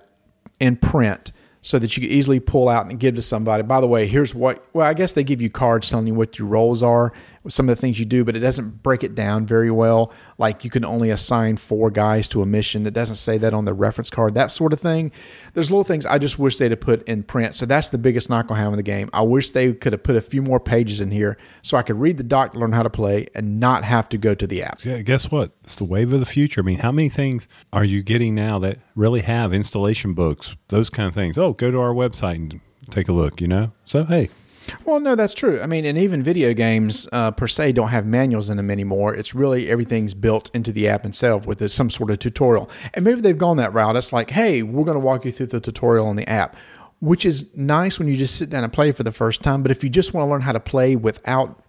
[0.59, 1.31] in print
[1.63, 3.63] so that you could easily pull out and give to somebody.
[3.63, 6.37] By the way, here's what, well, I guess they give you cards telling you what
[6.37, 7.11] your roles are,
[7.47, 10.11] some of the things you do, but it doesn't break it down very well.
[10.37, 12.85] Like you can only assign four guys to a mission.
[12.85, 15.11] It doesn't say that on the reference card, that sort of thing.
[15.53, 17.55] There's little things I just wish they'd have put in print.
[17.55, 19.09] So that's the biggest knock I have in the game.
[19.13, 21.99] I wish they could have put a few more pages in here so I could
[21.99, 24.83] read the doc, learn how to play, and not have to go to the app.
[24.83, 25.51] Yeah, guess what?
[25.63, 26.61] It's the wave of the future.
[26.61, 30.89] I mean, how many things are you getting now that really have installation books, those
[30.89, 31.37] kind of things?
[31.37, 33.71] Oh, go to our website and take a look, you know?
[33.85, 34.29] So, hey,
[34.85, 35.61] well, no, that's true.
[35.61, 39.13] I mean, and even video games uh, per se don't have manuals in them anymore.
[39.13, 42.69] It's really everything's built into the app itself with some sort of tutorial.
[42.93, 43.95] And maybe they've gone that route.
[43.95, 46.55] It's like, hey, we're going to walk you through the tutorial on the app,
[46.99, 49.61] which is nice when you just sit down and play for the first time.
[49.61, 51.61] But if you just want to learn how to play without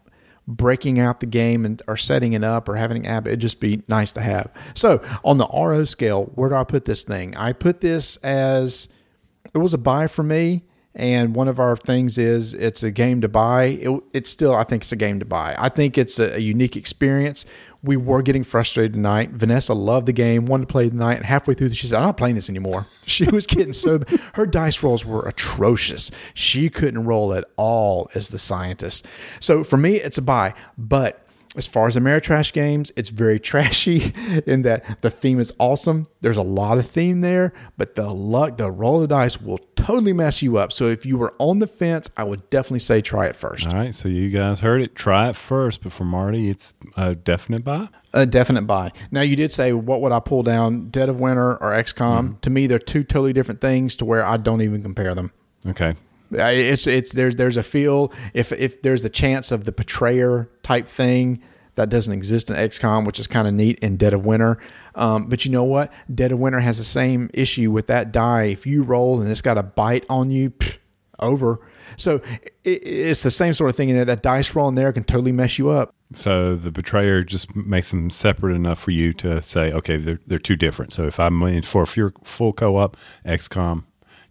[0.48, 3.60] breaking out the game and or setting it up or having an app, it'd just
[3.60, 4.50] be nice to have.
[4.74, 7.36] So on the RO scale, where do I put this thing?
[7.36, 8.88] I put this as
[9.54, 10.64] it was a buy for me.
[10.94, 13.64] And one of our things is it's a game to buy.
[13.64, 15.56] It, it's still, I think it's a game to buy.
[15.58, 17.46] I think it's a, a unique experience.
[17.82, 19.30] We were getting frustrated tonight.
[19.30, 21.14] Vanessa loved the game, wanted to play tonight.
[21.14, 22.86] And halfway through, she said, I'm not playing this anymore.
[23.04, 24.00] She was getting so,
[24.34, 26.12] her dice rolls were atrocious.
[26.34, 29.06] She couldn't roll at all as the scientist.
[29.40, 30.54] So for me, it's a buy.
[30.78, 31.21] But
[31.54, 34.12] as far as Ameritrash games, it's very trashy
[34.46, 36.06] in that the theme is awesome.
[36.20, 39.58] There's a lot of theme there, but the luck, the roll of the dice will
[39.76, 40.72] totally mess you up.
[40.72, 43.66] So if you were on the fence, I would definitely say try it first.
[43.66, 44.94] All right, so you guys heard it.
[44.94, 47.88] Try it first, but for Marty, it's a definite buy.
[48.14, 48.90] A definite buy.
[49.10, 52.20] Now you did say what would I pull down, Dead of Winter or XCOM?
[52.20, 52.38] Mm-hmm.
[52.40, 55.32] To me, they're two totally different things to where I don't even compare them.
[55.66, 55.94] Okay.
[56.32, 60.86] It's it's there's there's a feel if if there's the chance of the betrayer type
[60.86, 61.42] thing
[61.74, 64.58] that doesn't exist in XCOM, which is kind of neat in Dead of Winter.
[64.94, 65.90] Um, but you know what?
[66.14, 68.44] Dead of Winter has the same issue with that die.
[68.44, 70.76] If you roll and it's got a bite on you, pff,
[71.18, 71.60] over.
[71.96, 72.20] So
[72.64, 74.06] it, it's the same sort of thing in.
[74.06, 75.94] That dice roll in there can totally mess you up.
[76.14, 80.38] So the betrayer just makes them separate enough for you to say, okay, they're they're
[80.38, 80.92] two different.
[80.92, 83.84] So if I'm in for full co-op, XCOM,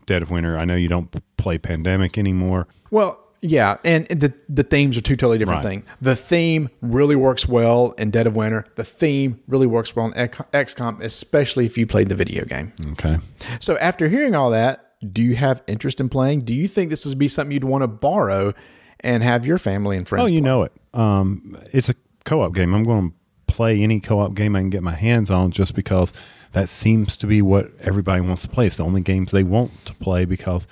[0.06, 0.58] Dead of Winter.
[0.58, 2.68] I know you don't play Pandemic anymore.
[2.90, 5.70] Well, yeah, and the the themes are two totally different Right.
[5.70, 5.86] things.
[6.00, 8.66] The theme really works well in Dead of Winter.
[8.76, 12.72] The theme really works well in XCOM, especially if you played the video game.
[12.92, 13.18] Okay.
[13.60, 16.42] So after hearing all that, do you have interest in playing?
[16.42, 18.54] Do you think this would be something you'd want to borrow
[19.00, 20.32] and have your family and friends?
[20.32, 20.46] Oh, you play?
[20.50, 20.72] know it.
[20.94, 22.76] Um, it's a co-op game.
[22.76, 23.16] I'm going to
[23.48, 26.14] play any co-op game I can get my hands on, just because
[26.54, 28.68] that seems to be what everybody wants to play.
[28.68, 30.68] It's the only games they want to play because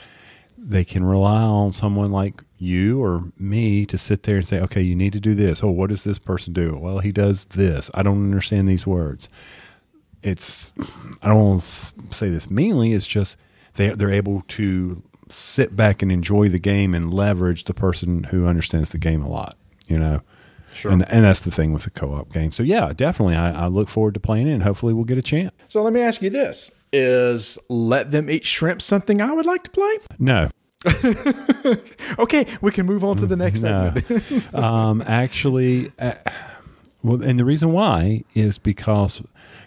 [0.57, 4.81] they can rely on someone like you or me to sit there and say, "Okay,
[4.81, 6.77] you need to do this." Oh, what does this person do?
[6.77, 7.89] Well, he does this.
[7.93, 9.29] I don't understand these words.
[10.21, 10.71] It's
[11.21, 12.93] I don't want to say this meanly.
[12.93, 13.37] It's just
[13.75, 18.45] they they're able to sit back and enjoy the game and leverage the person who
[18.45, 19.55] understands the game a lot.
[19.87, 20.21] You know,
[20.79, 20.91] sure.
[20.91, 22.51] And and that's the thing with the co-op game.
[22.51, 25.21] So yeah, definitely, I, I look forward to playing it, and hopefully we'll get a
[25.21, 25.53] chance.
[25.67, 29.63] So let me ask you this: Is let them eat shrimp something I would like
[29.63, 29.97] to play?
[30.17, 30.49] No,
[32.19, 33.93] Okay, we can move on to the next no.
[33.93, 34.53] segment.
[34.55, 36.13] um, actually, uh,
[37.03, 39.21] well, and the reason why is because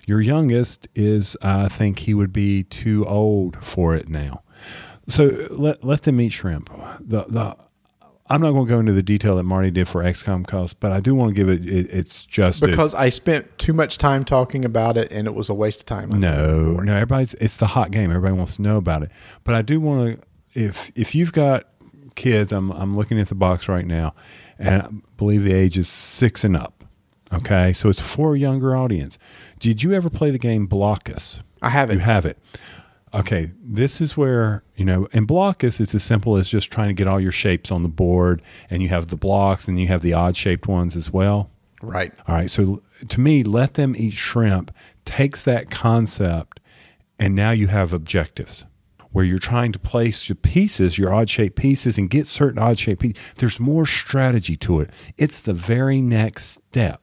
[0.06, 4.42] your youngest is, I think he would be too old for it now.
[5.08, 6.70] So let let them eat shrimp.
[7.00, 7.56] The the
[8.32, 10.90] I'm not going to go into the detail that Marty did for XCOM cost, but
[10.90, 14.24] I do want to give it, it it's just because I spent too much time
[14.24, 16.08] talking about it and it was a waste of time.
[16.08, 16.94] no, no.
[16.94, 18.10] Everybody's it's the hot game.
[18.10, 19.10] Everybody wants to know about it.
[19.44, 20.26] But I do want to
[20.58, 21.64] if if you've got
[22.14, 24.14] kids, I'm I'm looking at the box right now,
[24.58, 26.84] and I believe the age is six and up.
[27.34, 29.18] Okay, so it's for a younger audience.
[29.58, 31.42] Did you ever play the game Blokus?
[31.60, 31.98] I haven't.
[31.98, 32.38] You have it.
[33.14, 36.94] Okay, this is where, you know, in Blokus, it's as simple as just trying to
[36.94, 40.00] get all your shapes on the board, and you have the blocks and you have
[40.00, 41.50] the odd shaped ones as well.
[41.82, 42.12] Right.
[42.26, 42.48] All right.
[42.50, 46.60] So to me, let them eat shrimp takes that concept,
[47.18, 48.64] and now you have objectives
[49.10, 52.78] where you're trying to place your pieces, your odd shaped pieces, and get certain odd
[52.78, 53.34] shaped pieces.
[53.36, 54.88] There's more strategy to it.
[55.18, 57.02] It's the very next step.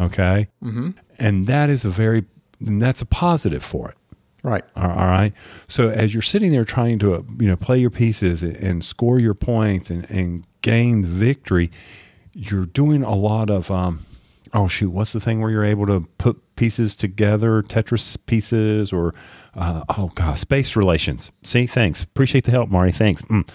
[0.00, 0.48] Okay.
[0.64, 0.90] Mm-hmm.
[1.18, 2.24] And that is a very,
[2.60, 3.96] and that's a positive for it.
[4.42, 4.64] Right.
[4.74, 5.32] All right.
[5.68, 9.34] So as you're sitting there trying to, you know, play your pieces and, score your
[9.34, 11.70] points and, and gain the victory,
[12.32, 14.06] you're doing a lot of, um,
[14.54, 19.14] oh shoot, what's the thing where you're able to put pieces together, Tetris pieces, or
[19.54, 21.32] uh, oh god, space relations.
[21.42, 22.02] See, thanks.
[22.04, 22.92] Appreciate the help, Marty.
[22.92, 23.22] Thanks.
[23.22, 23.48] Mm.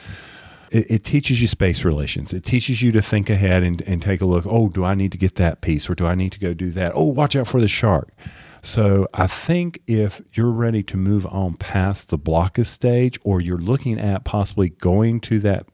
[0.72, 2.34] It, it teaches you space relations.
[2.34, 4.46] It teaches you to think ahead and, and take a look.
[4.48, 6.72] Oh, do I need to get that piece, or do I need to go do
[6.72, 6.92] that?
[6.96, 8.12] Oh, watch out for the shark.
[8.66, 13.60] So I think if you're ready to move on past the blockage stage, or you're
[13.60, 15.68] looking at possibly going to that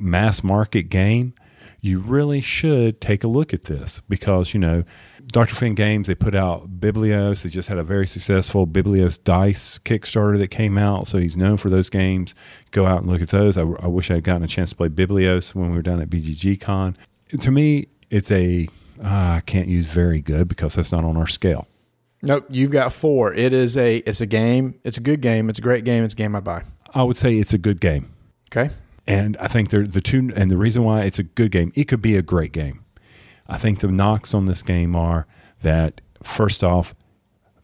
[0.00, 1.34] mass market game,
[1.82, 4.84] you really should take a look at this because you know
[5.26, 5.54] Dr.
[5.54, 7.42] Finn Games they put out Biblios.
[7.42, 11.58] They just had a very successful Biblios Dice Kickstarter that came out, so he's known
[11.58, 12.34] for those games.
[12.70, 13.58] Go out and look at those.
[13.58, 16.00] I, I wish I had gotten a chance to play Biblios when we were down
[16.00, 16.96] at BGG Con.
[17.38, 18.66] To me, it's a
[19.04, 21.66] ah, I can't use very good because that's not on our scale.
[22.22, 22.46] Nope.
[22.50, 23.32] You've got four.
[23.32, 23.98] It is a.
[23.98, 24.78] It's a game.
[24.84, 25.48] It's a good game.
[25.48, 26.04] It's a great game.
[26.04, 26.64] It's a game I'd buy.
[26.94, 28.12] I would say it's a good game.
[28.52, 28.70] Okay.
[29.06, 31.84] And I think they're the two, and the reason why it's a good game, it
[31.84, 32.84] could be a great game.
[33.48, 35.26] I think the knocks on this game are
[35.62, 36.94] that first off,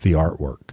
[0.03, 0.71] the artwork.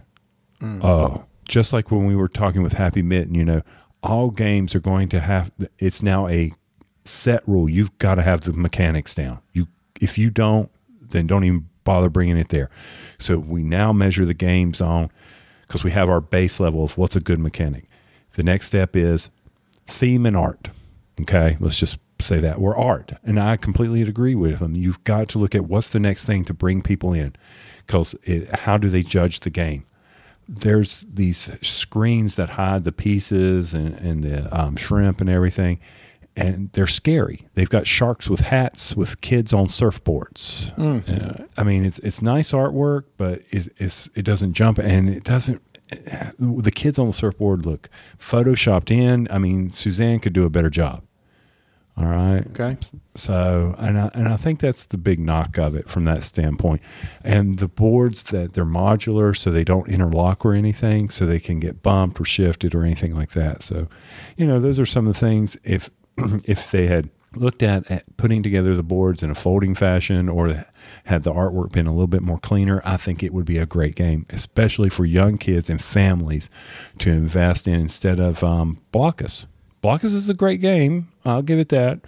[0.59, 0.83] Mm.
[0.83, 3.61] Oh, just like when we were talking with Happy Mitten, you know,
[4.01, 5.51] all games are going to have.
[5.77, 6.51] It's now a
[7.05, 7.69] set rule.
[7.69, 9.39] You've got to have the mechanics down.
[9.51, 9.67] You
[10.01, 12.69] if you don't, then don't even bother bringing it there.
[13.19, 15.09] So we now measure the game zone
[15.67, 17.85] because we have our base level of what's a good mechanic.
[18.35, 19.29] The next step is
[19.87, 20.69] theme and art.
[21.21, 24.75] Okay, let's just say that we're art, and I completely agree with them.
[24.75, 27.35] You've got to look at what's the next thing to bring people in,
[27.85, 28.15] because
[28.53, 29.85] how do they judge the game?
[30.47, 35.79] There's these screens that hide the pieces and, and the um, shrimp and everything,
[36.35, 37.47] and they're scary.
[37.53, 40.75] They've got sharks with hats with kids on surfboards.
[40.75, 41.41] Mm.
[41.41, 45.23] Uh, I mean, it's it's nice artwork, but it's, it's it doesn't jump and it
[45.23, 45.61] doesn't.
[46.39, 49.27] The kids on the surfboard look photoshopped in.
[49.29, 51.03] I mean, Suzanne could do a better job.
[51.95, 52.43] All right.
[52.47, 52.75] Okay.
[53.13, 56.81] So, and I, and I think that's the big knock of it from that standpoint.
[57.23, 61.59] And the boards that they're modular, so they don't interlock or anything, so they can
[61.59, 63.61] get bumped or shifted or anything like that.
[63.61, 63.87] So,
[64.35, 65.55] you know, those are some of the things.
[65.63, 65.91] If
[66.45, 70.65] if they had looked at, at, putting together the boards in a folding fashion or
[71.05, 73.65] had the artwork been a little bit more cleaner, I think it would be a
[73.65, 76.49] great game, especially for young kids and families
[76.99, 79.45] to invest in instead of um, Blockus.
[79.83, 81.09] Blokus is a great game.
[81.25, 82.01] I'll give it that,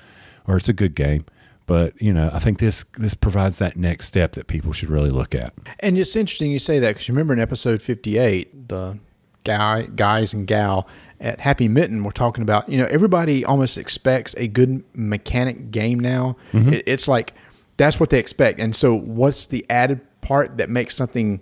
[0.48, 1.26] or it's a good game.
[1.66, 5.10] But you know, I think this this provides that next step that people should really
[5.10, 5.54] look at.
[5.80, 9.00] And it's interesting you say that because you remember in episode fifty eight, the
[9.44, 10.88] guy guys and gal
[11.20, 16.00] at Happy Mitten were talking about, you know, everybody almost expects a good mechanic game
[16.00, 16.38] now.
[16.52, 16.74] Mm-hmm.
[16.74, 17.34] It, it's like
[17.78, 18.60] that's what they expect.
[18.60, 21.42] And so, what's the added part that makes something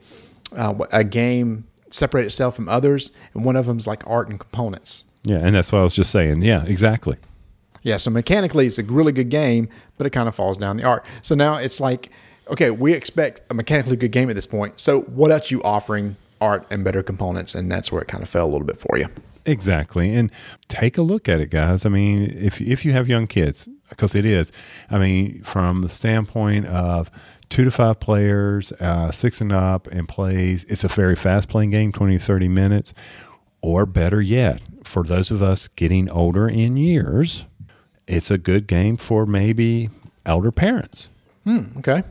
[0.55, 3.11] uh, a game separate itself from others?
[3.33, 5.03] And one of them is like art and components.
[5.23, 6.41] Yeah, and that's what I was just saying.
[6.41, 7.17] Yeah, exactly.
[7.81, 10.83] Yeah, so mechanically, it's a really good game, but it kind of falls down the
[10.83, 11.05] art.
[11.21, 12.09] So now it's like,
[12.47, 14.79] okay, we expect a mechanically good game at this point.
[14.79, 17.55] So what else you offering art and better components?
[17.55, 19.07] And that's where it kind of fell a little bit for you.
[19.45, 20.13] Exactly.
[20.13, 20.31] And
[20.67, 21.85] take a look at it, guys.
[21.85, 24.51] I mean, if if you have young kids, because it is,
[24.89, 27.11] I mean, from the standpoint of
[27.49, 31.71] two to five players, uh, six and up, and plays, it's a very fast playing
[31.71, 32.93] game, 20 to 30 minutes.
[33.61, 37.45] Or better yet, for those of us getting older in years,
[38.07, 39.89] it's a good game for maybe
[40.25, 41.07] elder parents.
[41.45, 42.03] Hmm, okay.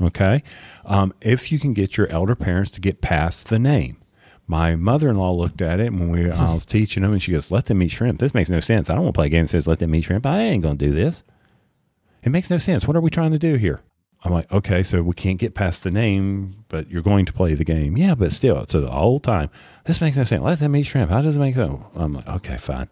[0.00, 0.42] Okay.
[0.84, 3.96] Um, if you can get your elder parents to get past the name
[4.50, 7.66] my mother-in-law looked at it when we I was teaching them, and she goes, "Let
[7.66, 8.18] them eat shrimp.
[8.18, 8.90] This makes no sense.
[8.90, 10.26] I don't want to play a game that says let them eat shrimp.
[10.26, 11.22] I ain't going to do this.
[12.24, 12.86] It makes no sense.
[12.86, 13.80] What are we trying to do here?"
[14.24, 17.54] I'm like, "Okay, so we can't get past the name, but you're going to play
[17.54, 17.96] the game.
[17.96, 19.50] Yeah, but still, so the whole time,
[19.84, 20.42] this makes no sense.
[20.42, 21.12] Let them eat shrimp.
[21.12, 22.88] How does it make sense?" I'm like, "Okay, fine.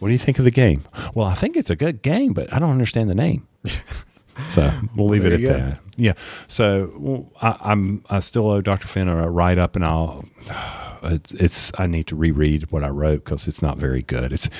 [0.00, 0.82] What do you think of the game?"
[1.14, 3.46] Well, I think it's a good game, but I don't understand the name.
[4.48, 5.78] So we'll leave it at that.
[5.96, 6.14] Yeah.
[6.48, 8.88] So I, am I still owe Dr.
[8.88, 10.24] Finn a write up, and I'll.
[11.02, 14.34] It's, it's I need to reread what I wrote because it's not very good.
[14.34, 14.50] It's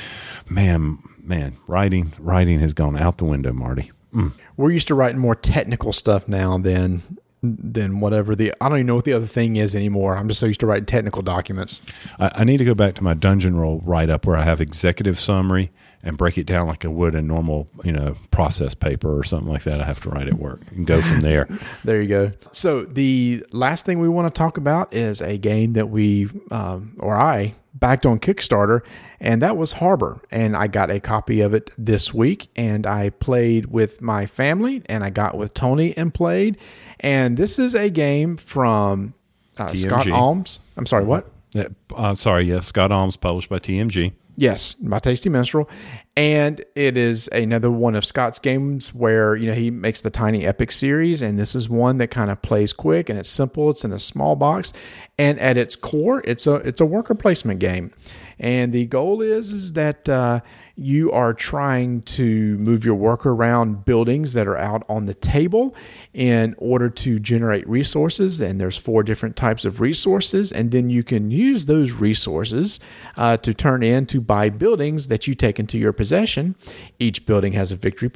[0.49, 3.93] man, man, writing writing has gone out the window, Marty.
[4.15, 4.33] Mm.
[4.57, 7.03] We're used to writing more technical stuff now than
[7.43, 10.17] than whatever the I don't even know what the other thing is anymore.
[10.17, 11.81] I'm just so used to writing technical documents.
[12.19, 14.61] I, I need to go back to my dungeon roll write up where I have
[14.61, 15.71] executive summary
[16.03, 19.53] and break it down like I would a normal, you know, process paper or something
[19.53, 19.81] like that.
[19.81, 21.47] I have to write at work and go from there.
[21.85, 22.33] there you go.
[22.51, 26.97] So the last thing we want to talk about is a game that we um,
[26.99, 28.81] or I backed on Kickstarter,
[29.21, 30.21] and that was Harbor.
[30.31, 34.83] And I got a copy of it this week, and I played with my family,
[34.87, 36.57] and I got with Tony and played.
[37.01, 39.15] And this is a game from
[39.59, 40.59] uh, Scott Almes.
[40.77, 41.31] I'm sorry, what?
[41.55, 41.65] Uh,
[41.97, 44.13] I'm sorry, yes, Scott Almes, published by TMG.
[44.37, 45.69] Yes, my Tasty Minstrel.
[46.17, 50.45] And it is another one of Scott's games where, you know, he makes the Tiny
[50.47, 51.23] Epic series.
[51.23, 53.71] And this is one that kind of plays quick and it's simple.
[53.71, 54.73] It's in a small box.
[55.19, 57.93] And at its core, it's a it's a worker placement game.
[58.39, 60.41] And the goal is is that uh,
[60.81, 65.75] you are trying to move your worker around buildings that are out on the table
[66.15, 68.41] in order to generate resources.
[68.41, 72.81] And there's four different types of resources, and then you can use those resources
[73.17, 76.57] uh, to turn in to buy buildings that you take into your possession.
[76.99, 78.11] Each building has a victory.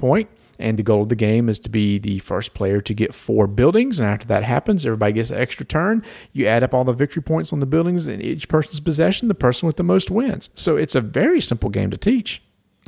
[0.59, 3.47] And the goal of the game is to be the first player to get four
[3.47, 3.99] buildings.
[3.99, 6.05] And after that happens, everybody gets an extra turn.
[6.33, 9.29] You add up all the victory points on the buildings in each person's possession.
[9.29, 10.51] The person with the most wins.
[10.55, 12.41] So it's a very simple game to teach.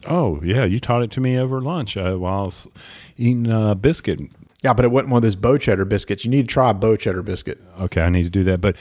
[0.06, 0.64] Oh, yeah.
[0.64, 2.68] You taught it to me over lunch uh, while I was
[3.16, 4.20] eating a uh, biscuit.
[4.62, 6.24] Yeah, but it wasn't one of those Bow Cheddar biscuits.
[6.24, 7.60] You need to try a Bow Cheddar biscuit.
[7.80, 8.60] Okay, I need to do that.
[8.60, 8.76] But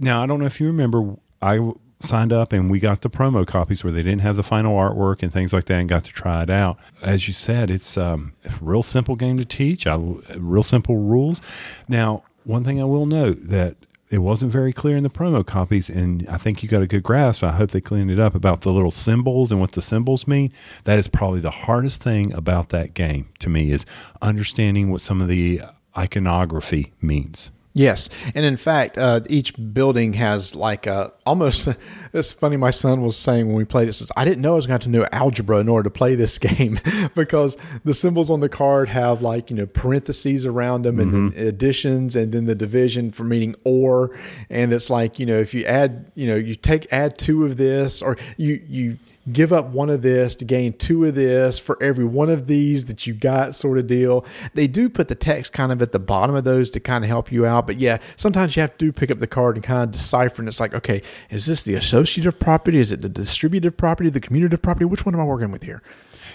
[0.00, 3.46] now I don't know if you remember, I signed up and we got the promo
[3.46, 6.12] copies where they didn't have the final artwork and things like that and got to
[6.12, 6.78] try it out.
[7.02, 9.96] As you said, it's um, a real simple game to teach, I,
[10.36, 11.40] real simple rules.
[11.88, 13.76] Now, one thing I will note that
[14.10, 17.02] it wasn't very clear in the promo copies, and I think you got a good
[17.02, 17.42] grasp.
[17.42, 20.52] I hope they cleaned it up about the little symbols and what the symbols mean.
[20.84, 23.84] That is probably the hardest thing about that game to me is
[24.22, 25.62] understanding what some of the
[25.96, 27.50] iconography means.
[27.76, 31.68] Yes, and in fact, uh, each building has like a almost.
[32.12, 32.56] It's funny.
[32.56, 34.80] My son was saying when we played it, says I didn't know I was going
[34.80, 36.80] to know algebra in order to play this game
[37.14, 41.46] because the symbols on the card have like you know parentheses around them and then
[41.46, 44.18] additions and then the division for meaning or,
[44.48, 47.58] and it's like you know if you add you know you take add two of
[47.58, 48.96] this or you you
[49.32, 52.84] give up one of this to gain two of this for every one of these
[52.84, 54.24] that you got sort of deal
[54.54, 57.08] they do put the text kind of at the bottom of those to kind of
[57.08, 59.82] help you out but yeah sometimes you have to pick up the card and kind
[59.82, 63.76] of decipher and it's like okay is this the associative property is it the distributive
[63.76, 65.82] property the commutative property which one am i working with here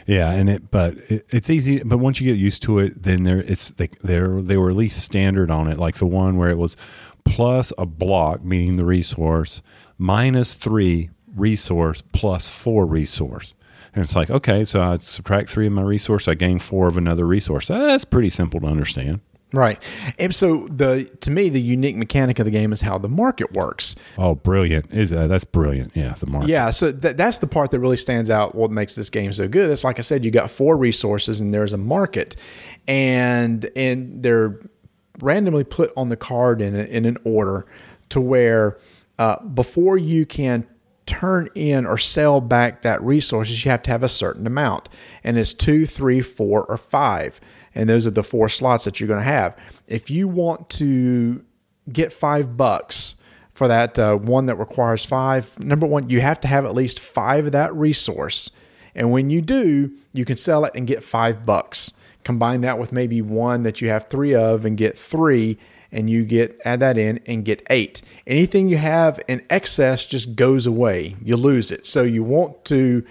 [0.07, 1.83] Yeah, and it but it, it's easy.
[1.83, 4.75] But once you get used to it, then there it's they they're they were at
[4.75, 5.77] least standard on it.
[5.77, 6.75] Like the one where it was
[7.23, 9.61] plus a block, meaning the resource,
[9.97, 13.53] minus three resource plus four resource.
[13.93, 16.97] And it's like, okay, so I subtract three of my resource, I gain four of
[16.97, 17.67] another resource.
[17.67, 19.19] That's pretty simple to understand.
[19.53, 19.83] right
[20.17, 23.51] and so the to me the unique mechanic of the game is how the market
[23.51, 24.93] works Oh, brilliant!
[24.93, 25.91] Is uh, that's brilliant?
[25.93, 26.47] Yeah, the market.
[26.49, 28.55] Yeah, so th- that's the part that really stands out.
[28.55, 29.69] What makes this game so good?
[29.69, 32.37] It's like I said, you got four resources and there's a market,
[32.87, 34.57] and and they're
[35.19, 37.65] randomly put on the card in a, in an order
[38.09, 38.77] to where
[39.19, 40.65] uh, before you can
[41.11, 44.89] turn in or sell back that resources, you have to have a certain amount,
[45.23, 47.39] and it's two, three, four, or five,
[47.75, 49.57] and those are the four slots that you're going to have.
[49.87, 51.43] If you want to
[51.91, 53.15] get five bucks
[53.53, 55.59] for that uh, one that requires five.
[55.59, 58.49] Number one, you have to have at least five of that resource.
[58.95, 61.93] And when you do, you can sell it and get five bucks.
[62.23, 65.57] Combine that with maybe one that you have three of and get three,
[65.91, 68.01] and you get add that in and get eight.
[68.25, 71.15] Anything you have in excess just goes away.
[71.23, 71.85] You lose it.
[71.85, 73.03] So you want to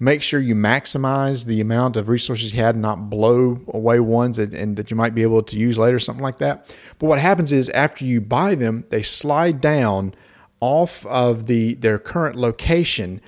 [0.00, 4.36] make sure you maximize the amount of resources you had and not blow away ones
[4.36, 6.66] that, and that you might be able to use later, something like that.
[6.98, 10.14] But what happens is after you buy them, they slide down
[10.60, 13.20] off of the their current location.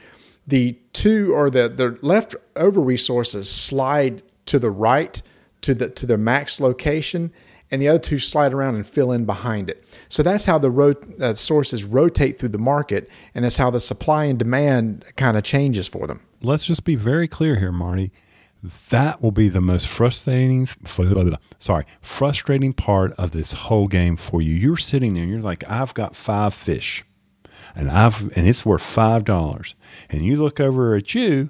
[0.46, 5.20] The two or the the leftover resources slide to the right
[5.62, 7.32] to the to their max location,
[7.70, 9.84] and the other two slide around and fill in behind it.
[10.08, 10.70] So that's how the
[11.20, 15.44] uh, sources rotate through the market, and that's how the supply and demand kind of
[15.44, 16.20] changes for them.
[16.42, 18.10] let's just be very clear here, Marty.
[18.90, 20.68] That will be the most frustrating,
[21.58, 24.52] sorry, frustrating part of this whole game for you.
[24.52, 27.04] You're sitting there and you're like, I've got five fish,
[27.74, 29.74] and I've and it's worth five dollars.
[30.10, 31.48] And you look over at you,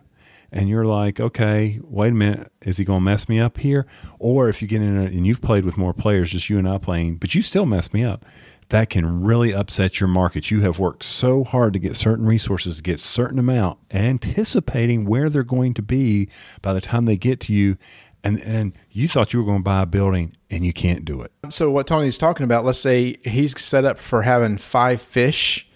[0.52, 3.86] and you're like, okay, wait a minute, is he going to mess me up here?
[4.18, 6.68] Or if you get in a, and you've played with more players, just you and
[6.68, 8.24] I playing, but you still mess me up
[8.70, 10.50] that can really upset your market.
[10.50, 15.28] You have worked so hard to get certain resources, to get certain amount, anticipating where
[15.28, 16.28] they're going to be
[16.62, 17.76] by the time they get to you.
[18.22, 21.20] And, and you thought you were going to buy a building and you can't do
[21.22, 21.32] it.
[21.50, 25.68] So what Tony's talking about, let's say he's set up for having five fish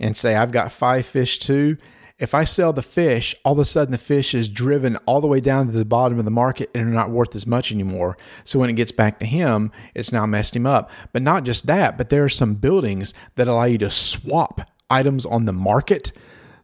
[0.00, 1.76] and say I've got five fish too.
[2.18, 5.28] If I sell the fish, all of a sudden the fish is driven all the
[5.28, 8.18] way down to the bottom of the market and they're not worth as much anymore.
[8.42, 10.90] So when it gets back to him, it's now messed him up.
[11.12, 15.24] But not just that, but there are some buildings that allow you to swap items
[15.26, 16.10] on the market.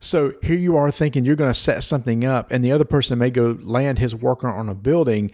[0.01, 3.19] So here you are thinking you're going to set something up, and the other person
[3.19, 5.31] may go land his worker on a building,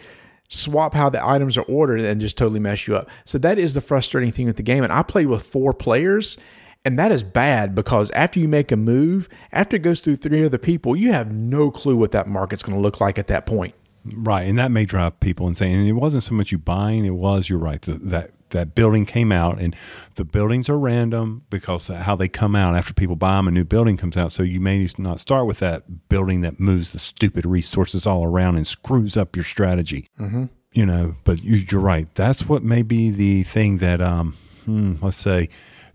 [0.48, 3.08] swap how the items are ordered, and just totally mess you up.
[3.24, 4.84] So that is the frustrating thing with the game.
[4.84, 6.36] And I played with four players,
[6.84, 10.44] and that is bad because after you make a move, after it goes through three
[10.44, 13.46] other people, you have no clue what that market's going to look like at that
[13.46, 13.74] point.
[14.04, 14.42] Right.
[14.42, 15.78] And that may drive people insane.
[15.78, 19.06] And it wasn't so much you buying, it was, you're right, the, that that building
[19.06, 19.74] came out and
[20.16, 23.50] the buildings are random because of how they come out after people buy them a
[23.50, 26.98] new building comes out so you may not start with that building that moves the
[26.98, 30.44] stupid resources all around and screws up your strategy mm-hmm.
[30.72, 34.94] you know but you, you're right that's what may be the thing that um hmm,
[35.00, 35.48] let's say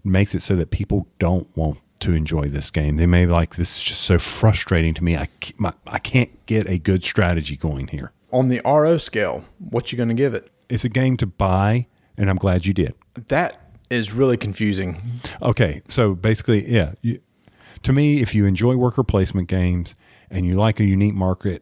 [0.06, 3.56] makes it so that people don't want to enjoy this game they may be like
[3.56, 5.28] this is just so frustrating to me i,
[5.58, 9.98] my, I can't get a good strategy going here On the RO scale, what you
[9.98, 10.50] going to give it?
[10.70, 11.88] it's a game to buy
[12.18, 12.94] and i'm glad you did
[13.28, 15.00] That is really confusing.
[15.44, 16.94] Okay, so basically, yeah.
[17.04, 17.20] You,
[17.84, 19.94] to me, if you enjoy worker placement games
[20.32, 21.62] and you like a unique market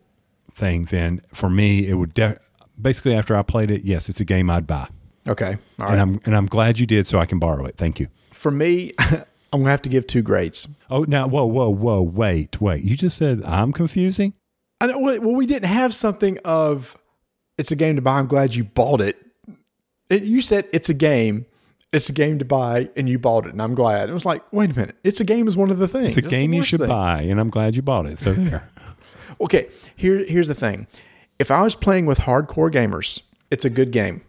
[0.54, 2.38] thing, then for me, it would de-
[2.82, 4.88] basically after I played it, yes, it's a game I'd buy,
[5.28, 5.92] Okay, all right.
[5.92, 7.76] and I'm and I'm glad you did, so I can borrow it.
[7.78, 8.08] Thank you.
[8.34, 10.68] For me, I'm going to have to give two grades.
[10.90, 12.84] Oh, now, whoa, whoa, whoa, wait, wait.
[12.84, 14.34] You just said I'm confusing.
[14.82, 16.98] I know, well, we didn't have something of
[17.58, 18.18] it's a game to buy.
[18.20, 19.18] I'm glad you bought it.
[20.10, 20.24] it.
[20.24, 21.46] You said it's a game,
[21.94, 24.10] it's a game to buy, and you bought it, and I'm glad.
[24.10, 26.18] It was like, wait a minute, it's a game is one of the things.
[26.18, 26.90] It's a game you should thing.
[26.90, 28.18] buy, and I'm glad you bought it.
[28.18, 28.70] So there.
[29.42, 30.88] Okay, here here's the thing.
[31.40, 34.22] If I was playing with hardcore gamers, it's a good game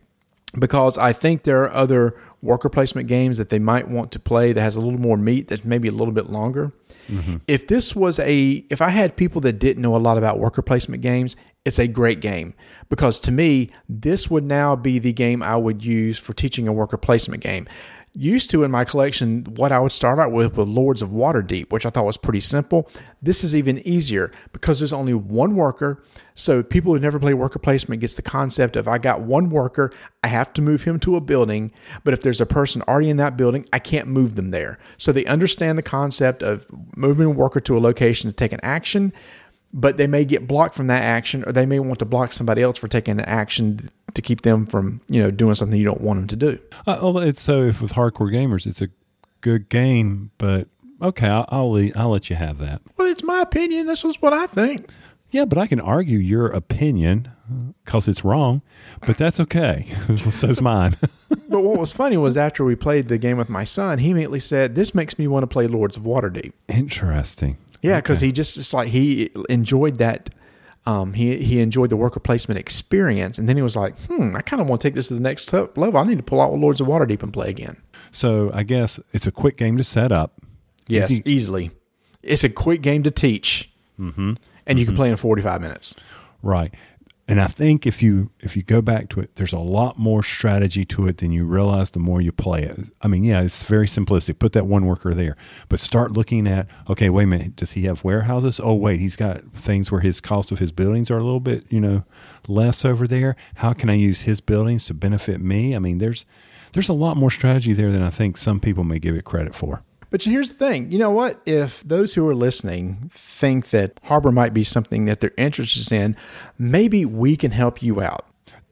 [0.59, 4.53] because I think there are other worker placement games that they might want to play
[4.53, 6.73] that has a little more meat that's maybe a little bit longer.
[7.09, 7.37] Mm-hmm.
[7.49, 10.63] If this was a if I had people that didn't know a lot about worker
[10.63, 12.55] placement games, it's a great game.
[12.89, 16.73] Because to me this would now be the game I would use for teaching a
[16.73, 17.67] worker placement game
[18.15, 21.73] used to in my collection what I would start out with with Lords of Waterdeep,
[21.73, 22.89] which I thought was pretty simple.
[23.21, 26.03] This is even easier because there's only one worker.
[26.35, 29.93] So people who never play worker placement gets the concept of I got one worker,
[30.23, 31.73] I have to move him to a building,
[32.05, 34.79] but if there's a person already in that building, I can't move them there.
[34.97, 38.61] So they understand the concept of moving a worker to a location to take an
[38.63, 39.13] action
[39.77, 42.63] but they may get blocked from that action or they may want to block somebody
[42.63, 46.01] else for taking an action to keep them from you know doing something you don't
[46.01, 48.89] want them to do Uh, well, it's so if with hardcore gamers, it's a
[49.41, 50.69] good game, but
[51.03, 52.81] okay, I'll I'll, I'll let you have that.
[52.97, 54.89] well it's my opinion this is what i think
[55.33, 57.29] Yeah, but I can argue your opinion
[57.85, 58.63] because it's wrong,
[59.07, 59.87] but that's okay.
[60.31, 60.95] So's mine.
[61.51, 64.41] but what was funny was after we played the game with my son he immediately
[64.41, 67.57] said this makes me want to play lords of waterdeep Interesting.
[67.85, 70.31] Yeah because he just it's like he enjoyed that
[70.87, 74.43] um, he he enjoyed the worker placement experience, and then he was like, "Hmm, I
[74.43, 75.97] kind of want to take this to the next level.
[75.97, 77.79] I need to pull out Lords of Waterdeep and play again."
[78.11, 80.43] So I guess it's a quick game to set up.
[80.87, 81.71] Yes, Easy- easily.
[82.23, 84.35] It's a quick game to teach, mm-hmm.
[84.67, 85.95] and you can play in forty five minutes.
[86.43, 86.75] Right.
[87.27, 90.23] And I think if you if you go back to it, there's a lot more
[90.23, 92.79] strategy to it than you realize the more you play it.
[93.01, 94.39] I mean, yeah, it's very simplistic.
[94.39, 95.35] Put that one worker there,
[95.71, 98.61] but start looking at okay, wait a minute, does he have warehouses?
[98.63, 101.65] Oh, wait, he's got things where his cost of his buildings are a little bit,
[101.71, 102.05] you know,
[102.47, 103.37] less over there.
[103.55, 105.75] How can I use his buildings to benefit me?
[105.75, 106.27] I mean, there's
[106.73, 109.55] there's a lot more strategy there than I think some people may give it credit
[109.55, 109.83] for.
[110.15, 111.41] But here's the thing you know what?
[111.45, 116.17] If those who are listening think that Harbor might be something that they're interested in,
[116.57, 118.25] maybe we can help you out.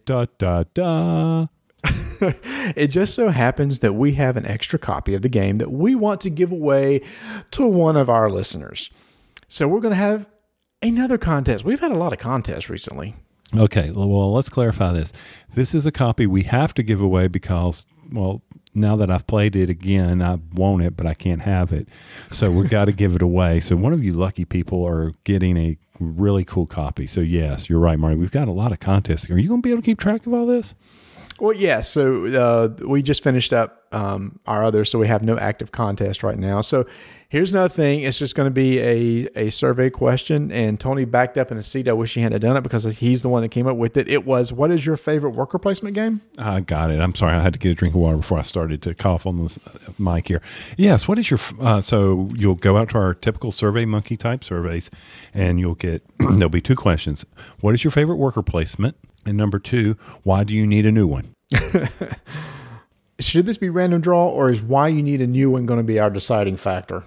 [0.04, 1.46] Da da da.
[2.76, 5.96] It just so happens that we have an extra copy of the game that we
[5.96, 7.00] want to give away
[7.50, 8.88] to one of our listeners.
[9.48, 10.26] So we're going to have
[10.80, 11.64] another contest.
[11.64, 13.16] We've had a lot of contests recently.
[13.56, 15.12] Okay, well, let's clarify this.
[15.54, 18.42] This is a copy we have to give away because, well,
[18.74, 21.88] now that I've played it again, I want it, but I can't have it.
[22.30, 23.60] So we've got to give it away.
[23.60, 27.06] So one of you lucky people are getting a really cool copy.
[27.06, 28.16] So, yes, you're right, Marty.
[28.16, 29.30] We've got a lot of contests.
[29.30, 30.74] Are you going to be able to keep track of all this?
[31.40, 31.80] Well, yeah.
[31.80, 36.22] So uh, we just finished up um, our others, so we have no active contest
[36.22, 36.60] right now.
[36.60, 36.86] So
[37.32, 40.52] here's another thing: it's just going to be a a survey question.
[40.52, 41.88] And Tony backed up in a seat.
[41.88, 44.08] I wish he hadn't done it because he's the one that came up with it.
[44.08, 47.00] It was, "What is your favorite worker placement game?" I got it.
[47.00, 47.34] I'm sorry.
[47.34, 49.58] I had to get a drink of water before I started to cough on the
[49.98, 50.42] mic here.
[50.76, 51.08] Yes.
[51.08, 54.90] What is your, uh, so you'll go out to our typical survey monkey type surveys
[55.32, 57.24] and you'll get, there'll be two questions.
[57.60, 58.96] What is your favorite worker placement?
[59.24, 61.34] And number two, why do you need a new one?
[63.20, 65.84] Should this be random draw, or is why you need a new one going to
[65.84, 67.04] be our deciding factor?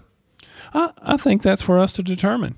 [0.75, 2.55] I, I think that's for us to determine.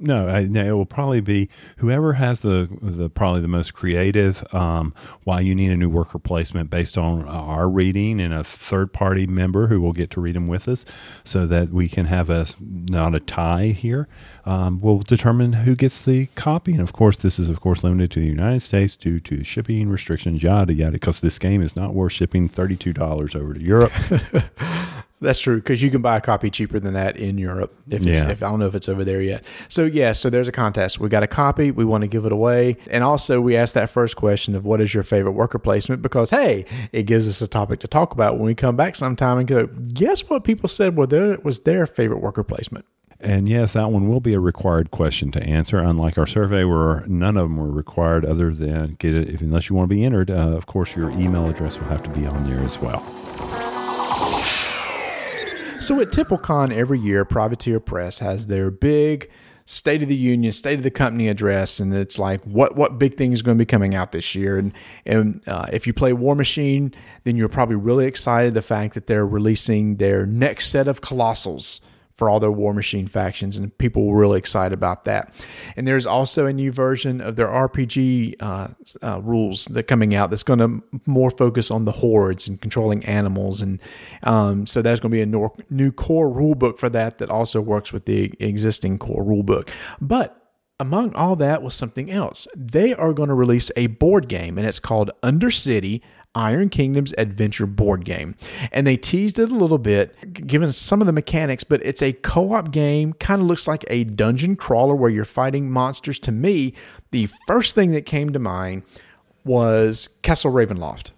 [0.00, 1.48] No, I, no, it will probably be
[1.78, 4.46] whoever has the the probably the most creative.
[4.54, 4.94] Um,
[5.24, 9.26] why you need a new worker placement based on our reading and a third party
[9.26, 10.84] member who will get to read them with us,
[11.24, 14.06] so that we can have a not a tie here.
[14.46, 18.12] Um, we'll determine who gets the copy, and of course, this is of course limited
[18.12, 20.44] to the United States due to shipping restrictions.
[20.44, 23.92] Yada yada, because this game is not worth shipping thirty two dollars over to Europe.
[25.20, 27.74] That's true because you can buy a copy cheaper than that in Europe.
[27.88, 28.30] If, it's, Yeah.
[28.30, 29.42] if I don't know if it's over there yet.
[29.68, 31.00] So yeah, so there's a contest.
[31.00, 31.70] We got a copy.
[31.70, 34.80] We want to give it away, and also we asked that first question of what
[34.80, 38.36] is your favorite worker placement because hey, it gives us a topic to talk about
[38.36, 39.66] when we come back sometime and go.
[39.66, 42.84] Guess what people said was their was their favorite worker placement.
[43.20, 47.04] And yes, that one will be a required question to answer, unlike our survey where
[47.08, 50.04] none of them were required other than get it, if, unless you want to be
[50.04, 53.04] entered, uh, of course, your email address will have to be on there as well.
[55.88, 59.30] So at TempleCon every year, Privateer Press has their big
[59.64, 63.16] State of the Union, State of the Company address, and it's like what what big
[63.16, 64.58] thing is going to be coming out this year.
[64.58, 64.74] And
[65.06, 66.92] and uh, if you play Warmachine,
[67.24, 71.80] then you're probably really excited the fact that they're releasing their next set of Colossals
[72.18, 75.32] for all their Warmachine factions, and people were really excited about that.
[75.76, 78.68] And there's also a new version of their RPG uh,
[79.02, 83.04] uh, rules that coming out that's going to more focus on the hordes and controlling
[83.04, 83.80] animals, and
[84.24, 87.60] um, so there's going to be a new core rule book for that that also
[87.60, 90.34] works with the existing core rule book, but.
[90.80, 92.46] Among all that was something else.
[92.54, 96.02] They are going to release a board game, and it's called Undercity
[96.34, 98.34] Iron Kingdom's adventure board game.
[98.70, 102.12] And they teased it a little bit, given some of the mechanics, but it's a
[102.12, 106.18] co op game, kind of looks like a dungeon crawler where you're fighting monsters.
[106.20, 106.74] To me,
[107.10, 108.82] the first thing that came to mind
[109.44, 111.12] was Castle Ravenloft.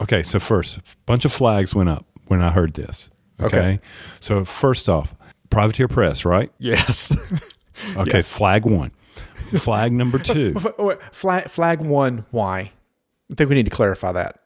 [0.00, 3.10] Okay, so first, a bunch of flags went up when I heard this.
[3.40, 3.56] Okay.
[3.58, 3.80] Okay.
[4.20, 5.14] So first off,
[5.50, 6.50] Privateer Press, right?
[6.58, 7.14] Yes.
[7.96, 8.30] Okay, Yes.
[8.30, 8.92] flag one.
[9.58, 10.54] Flag number two.
[11.10, 12.70] flag, flag one, why?
[13.32, 14.38] I think we need to clarify that.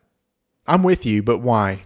[0.68, 1.82] I'm with you, but why?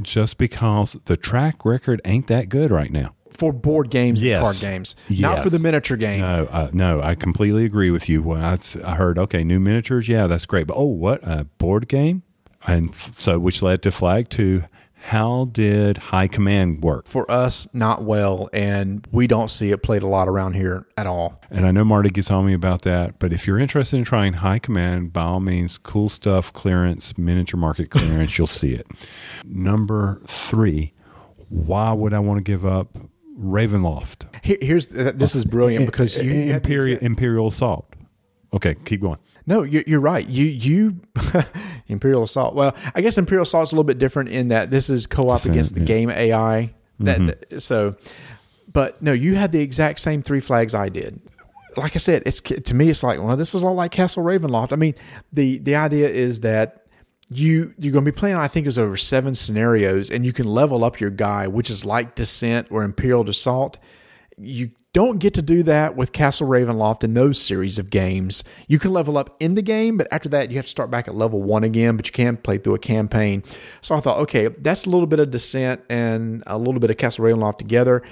[0.00, 3.14] just because the track record ain't that good right now.
[3.30, 4.42] For board games and Yes.
[4.42, 6.20] card games, not for the miniature game.
[6.20, 8.22] No, uh, no, I completely agree with you.
[8.22, 10.66] When I, I heard, okay, new miniatures, yeah, that's great.
[10.66, 12.22] But oh, what a board game!
[12.66, 14.64] And so, which led to flag two.
[15.02, 17.06] How did High Command work?
[17.06, 21.08] For us, not well, and we don't see it played a lot around here at
[21.08, 21.40] all.
[21.50, 24.34] And I know Marty gets on me about that, but if you're interested in trying
[24.34, 28.86] High Command, by all means, cool stuff, clearance, miniature market clearance, you'll see it.
[29.44, 30.92] Number three,
[31.48, 32.96] why would I want to give up
[33.36, 34.32] Ravenloft?
[34.44, 37.92] Here, here's uh, this is brilliant because you, you have the Imperial Imperial Assault.
[38.54, 39.18] Okay, keep going.
[39.46, 40.26] No, you're, you're right.
[40.28, 41.00] You you
[41.88, 42.54] Imperial Assault.
[42.54, 45.54] Well, I guess Imperial Assault's a little bit different in that this is co-op Descent,
[45.54, 45.86] against the yeah.
[45.86, 46.74] game AI.
[47.00, 47.96] That, that- so,
[48.72, 51.20] but no, you had the exact same three flags I did.
[51.76, 54.72] Like I said, it's to me, it's like well, this is all like Castle Ravenloft.
[54.72, 54.94] I mean,
[55.32, 56.86] the the idea is that
[57.30, 58.36] you you're going to be playing.
[58.36, 61.84] I think is over seven scenarios, and you can level up your guy, which is
[61.84, 63.78] like Descent or Imperial Assault.
[64.36, 68.44] You don't get to do that with Castle Ravenloft and those series of games.
[68.68, 71.08] You can level up in the game, but after that, you have to start back
[71.08, 73.42] at level one again, but you can play through a campaign.
[73.80, 76.98] So I thought, okay, that's a little bit of Descent and a little bit of
[76.98, 78.02] Castle Ravenloft together.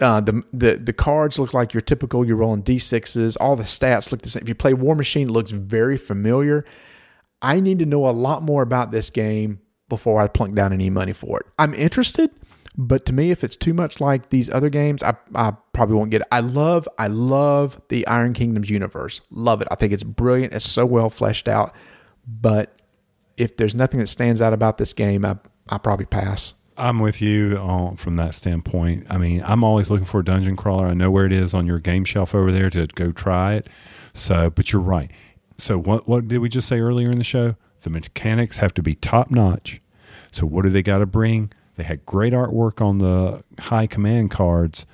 [0.00, 2.24] Uh, the, the the cards look like your typical.
[2.24, 3.36] You're rolling d6s.
[3.38, 4.42] All the stats look the same.
[4.42, 6.64] If you play Warmachine, it looks very familiar.
[7.42, 9.60] I need to know a lot more about this game
[9.90, 11.46] before I plunk down any money for it.
[11.58, 12.30] I'm interested,
[12.86, 16.10] but to me, if it's too much like these other games, I, I probably won't
[16.10, 16.28] get it.
[16.32, 19.20] I love, I love the Iron Kingdoms universe.
[19.30, 19.68] Love it.
[19.70, 20.54] I think it's brilliant.
[20.54, 21.74] It's so well fleshed out.
[22.26, 22.80] But
[23.36, 25.36] if there's nothing that stands out about this game, I
[25.68, 26.54] I probably pass.
[26.76, 27.56] I'm with you
[27.96, 29.06] from that standpoint.
[29.10, 30.86] I mean, I'm always looking for a dungeon crawler.
[30.86, 33.68] I know where it is on your game shelf over there to go try it.
[34.14, 35.10] So, but you're right.
[35.58, 37.56] So, what what did we just say earlier in the show?
[37.82, 39.80] The mechanics have to be top notch.
[40.32, 41.52] So, what do they got to bring?
[41.80, 44.84] They had great artwork on the high command cards,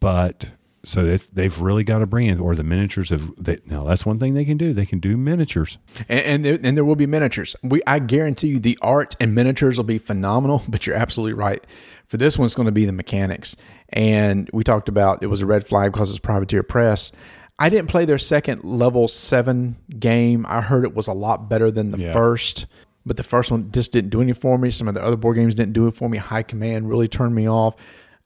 [0.00, 0.46] but
[0.82, 2.40] so they, they've really got to bring it.
[2.40, 3.30] Or the miniatures have.
[3.42, 4.72] They, now, that's one thing they can do.
[4.72, 5.78] They can do miniatures.
[6.08, 7.54] and and there, and there will be miniatures.
[7.62, 10.64] We I guarantee you the art and miniatures will be phenomenal.
[10.68, 11.64] But you're absolutely right.
[12.08, 13.54] For this one, it's going to be the mechanics.
[13.90, 17.12] And we talked about it was a red flag because it's Privateer Press.
[17.60, 20.44] I didn't play their second level seven game.
[20.48, 22.12] I heard it was a lot better than the Yeah.
[22.12, 22.66] first.
[23.06, 24.70] But the first one just didn't do anything for me.
[24.70, 26.18] Some of the other board games didn't do it for me.
[26.18, 27.74] High Command really turned me off.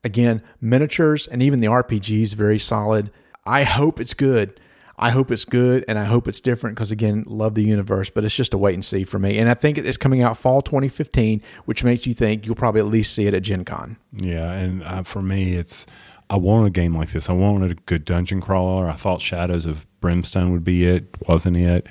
[0.04, 3.10] Again, miniatures and even the RPGs very solid.
[3.44, 4.60] I hope it's good.
[5.00, 8.24] I hope it's good and I hope it's different because again, love the universe, but
[8.24, 9.38] it's just a wait and see for me.
[9.38, 12.86] And I think it's coming out fall 2015, which makes you think you'll probably at
[12.88, 13.96] least see it at Gen Con.
[14.12, 15.86] Yeah, and uh, for me, it's
[16.30, 17.30] I want a game like this.
[17.30, 18.88] I wanted a good dungeon crawler.
[18.88, 21.86] I thought Shadows of Brimstone would be it, wasn't it?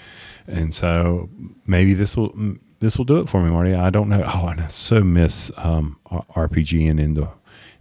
[0.45, 1.29] And so
[1.65, 2.33] maybe this will
[2.79, 3.73] this will do it for me, Marty.
[3.73, 4.23] I don't know.
[4.25, 7.29] Oh, and I so miss um, RPG and in the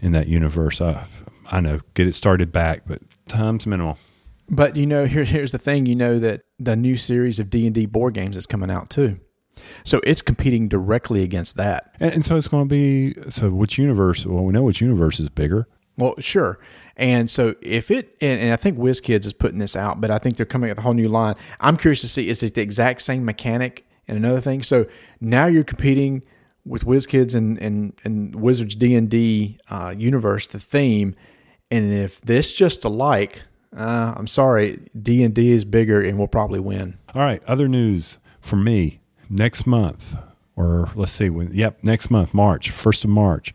[0.00, 0.80] in that universe.
[0.80, 1.06] I,
[1.50, 3.98] I know get it started back, but time's minimal.
[4.48, 7.66] But you know, here, here's the thing: you know that the new series of D
[7.66, 9.18] and D board games is coming out too,
[9.84, 11.94] so it's competing directly against that.
[12.00, 13.50] And, and so it's going to be so.
[13.50, 14.24] Which universe?
[14.24, 15.68] Well, we know which universe is bigger.
[15.98, 16.58] Well, sure.
[16.98, 20.18] And so if it, and, and I think WizKids is putting this out, but I
[20.18, 21.36] think they're coming up with a whole new line.
[21.58, 24.62] I'm curious to see is it the exact same mechanic and another thing.
[24.62, 24.86] So
[25.20, 26.22] now you're competing
[26.64, 31.14] with WizKids and and and Wizards D and D uh, universe, the theme.
[31.70, 33.42] And if this just alike,
[33.76, 36.98] uh, I'm sorry, D and D is bigger and we'll probably win.
[37.14, 40.16] All right, other news for me next month,
[40.54, 43.54] or let's see, when, yep, next month, March, 1st of March,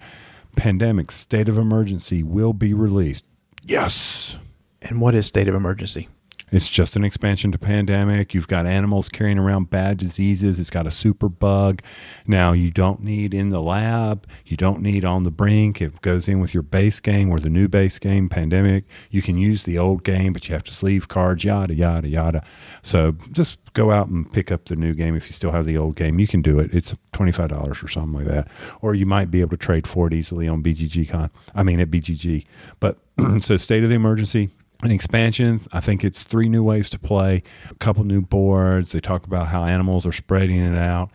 [0.56, 3.30] Pandemic State of Emergency will be released.
[3.64, 4.38] Yes.
[4.82, 6.10] And what is state of emergency?
[6.52, 8.34] It's just an expansion to pandemic.
[8.34, 10.60] You've got animals carrying around bad diseases.
[10.60, 11.82] It's got a super bug.
[12.28, 14.28] Now, you don't need in the lab.
[14.46, 15.82] You don't need on the brink.
[15.82, 18.84] It goes in with your base game or the new base game, pandemic.
[19.10, 22.44] You can use the old game, but you have to sleeve cards, yada, yada, yada.
[22.82, 25.78] So just go out and pick up the new game if you still have the
[25.78, 26.20] old game.
[26.20, 26.74] You can do it.
[26.74, 28.50] It's $25 or something like that.
[28.82, 31.30] Or you might be able to trade for it easily on BGG Con.
[31.56, 32.46] I mean, at BGG.
[32.82, 32.98] But
[33.40, 34.50] so, state of the emergency
[34.84, 35.62] an expansion.
[35.72, 38.92] I think it's three new ways to play, a couple new boards.
[38.92, 41.12] They talk about how animals are spreading it out.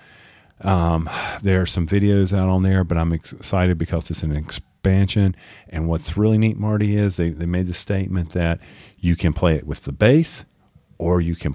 [0.63, 1.11] Um,
[1.43, 5.37] there are some videos out on there, but I'm excited because it's an expansion.
[5.69, 8.61] And what's really neat, Marty, is they, they made the statement that
[8.99, 10.45] you can play it with the base
[10.99, 11.55] or you can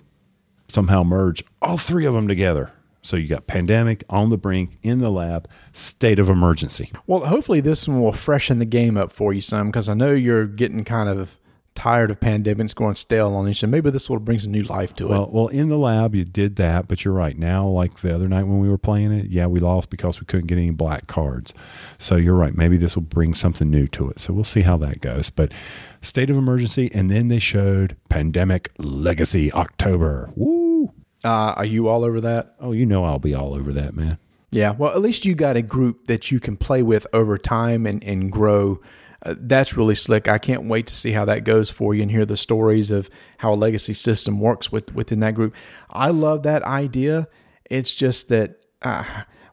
[0.67, 2.71] somehow merge all three of them together.
[3.03, 6.91] So you got pandemic on the brink in the lab, state of emergency.
[7.07, 10.11] Well, hopefully this one will freshen the game up for you some because I know
[10.13, 11.39] you're getting kind of
[11.73, 14.93] tired of pandemics going stale on each So maybe this will bring some new life
[14.95, 15.31] to Well, it.
[15.31, 17.37] well, in the lab you did that, but you're right.
[17.37, 20.25] Now, like the other night when we were playing it, yeah, we lost because we
[20.25, 21.53] couldn't get any black cards.
[21.97, 22.55] So you're right.
[22.55, 24.19] Maybe this will bring something new to it.
[24.19, 25.29] So we'll see how that goes.
[25.29, 25.53] But
[26.01, 30.31] state of emergency, and then they showed pandemic legacy October.
[30.35, 30.91] Woo!
[31.23, 32.55] Uh, are you all over that?
[32.59, 34.17] Oh, you know I'll be all over that, man.
[34.51, 34.71] Yeah.
[34.71, 38.03] Well, at least you got a group that you can play with over time and,
[38.03, 38.81] and grow.
[39.23, 40.27] Uh, that's really slick.
[40.27, 43.09] I can't wait to see how that goes for you and hear the stories of
[43.37, 45.53] how a legacy system works with within that group.
[45.89, 47.27] I love that idea.
[47.69, 49.03] It's just that uh,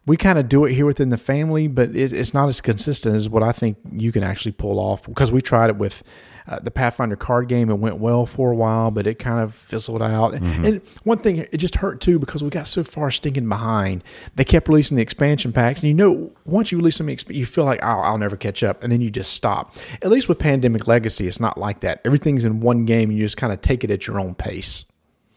[0.06, 3.14] we kind of do it here within the family, but it, it's not as consistent
[3.14, 6.02] as what I think you can actually pull off because we tried it with
[6.48, 7.70] uh, the Pathfinder card game.
[7.70, 10.34] It went well for a while, but it kind of fizzled out.
[10.34, 14.02] And one thing, it just hurt too because we got so far stinking behind.
[14.34, 17.64] They kept releasing the expansion packs, and you know, once you release something, you feel
[17.64, 19.74] like I'll, I'll never catch up, and then you just stop.
[20.02, 22.00] At least with Pandemic Legacy, it's not like that.
[22.04, 24.84] Everything's in one game, and you just kind of take it at your own pace.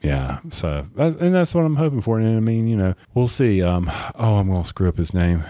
[0.02, 0.40] Yeah.
[0.50, 2.20] So, and that's what I'm hoping for.
[2.20, 3.62] And I mean, you know, we'll see.
[3.62, 5.44] Um, oh, I'm going to screw up his name.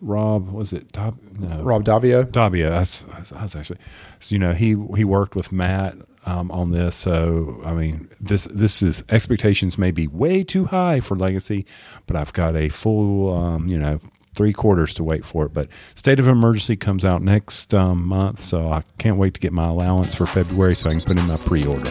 [0.00, 0.94] Rob, was it?
[0.94, 1.62] No.
[1.62, 2.30] Rob Daviau.
[2.30, 2.70] Davia.
[2.70, 3.78] That's, that's actually,
[4.20, 6.96] so, you know, he he worked with Matt um, on this.
[6.96, 11.64] So I mean, this this is expectations may be way too high for Legacy,
[12.06, 14.00] but I've got a full, um, you know.
[14.34, 18.40] Three quarters to wait for it, but State of Emergency comes out next um, month,
[18.40, 21.26] so I can't wait to get my allowance for February so I can put in
[21.26, 21.90] my pre-order.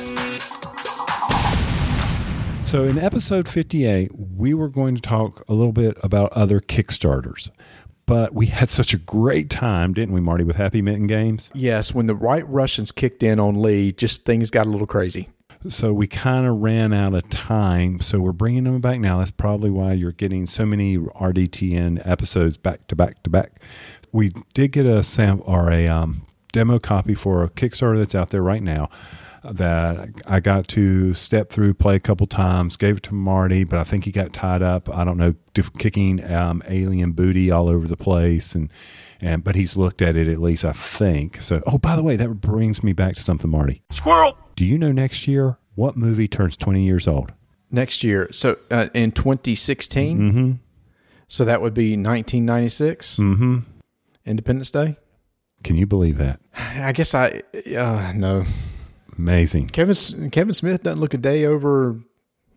[2.67, 7.49] So, in episode 58, we were going to talk a little bit about other Kickstarters.
[8.05, 11.49] But we had such a great time, didn't we, Marty, with Happy Mitten Games?
[11.53, 15.29] Yes, when the right Russians kicked in on Lee, just things got a little crazy.
[15.69, 18.01] So we kind of ran out of time.
[18.01, 19.19] So we're bringing them back now.
[19.19, 23.61] That's probably why you're getting so many RDTN episodes back to back to back.
[24.11, 28.31] We did get a sample or a um, demo copy for a Kickstarter that's out
[28.31, 28.89] there right now
[29.43, 33.79] that I got to step through, play a couple times, gave it to Marty, but
[33.79, 34.89] I think he got tied up.
[34.89, 35.35] I don't know,
[35.77, 38.71] kicking um, alien booty all over the place, and
[39.21, 41.41] and but he's looked at it at least, I think.
[41.41, 43.81] So, oh, by the way, that brings me back to something, Marty.
[43.91, 44.37] Squirrel!
[44.55, 47.33] Do you know next year what movie turns 20 years old?
[47.69, 50.51] Next year, so uh, in 2016, mm-hmm.
[51.27, 53.57] so that would be 1996, Mm-hmm.
[54.25, 54.97] Independence Day.
[55.63, 56.39] Can you believe that?
[56.53, 57.43] I guess I
[57.75, 58.45] uh, no.
[59.17, 59.67] Amazing.
[59.67, 61.99] Kevin Kevin Smith doesn't look a day over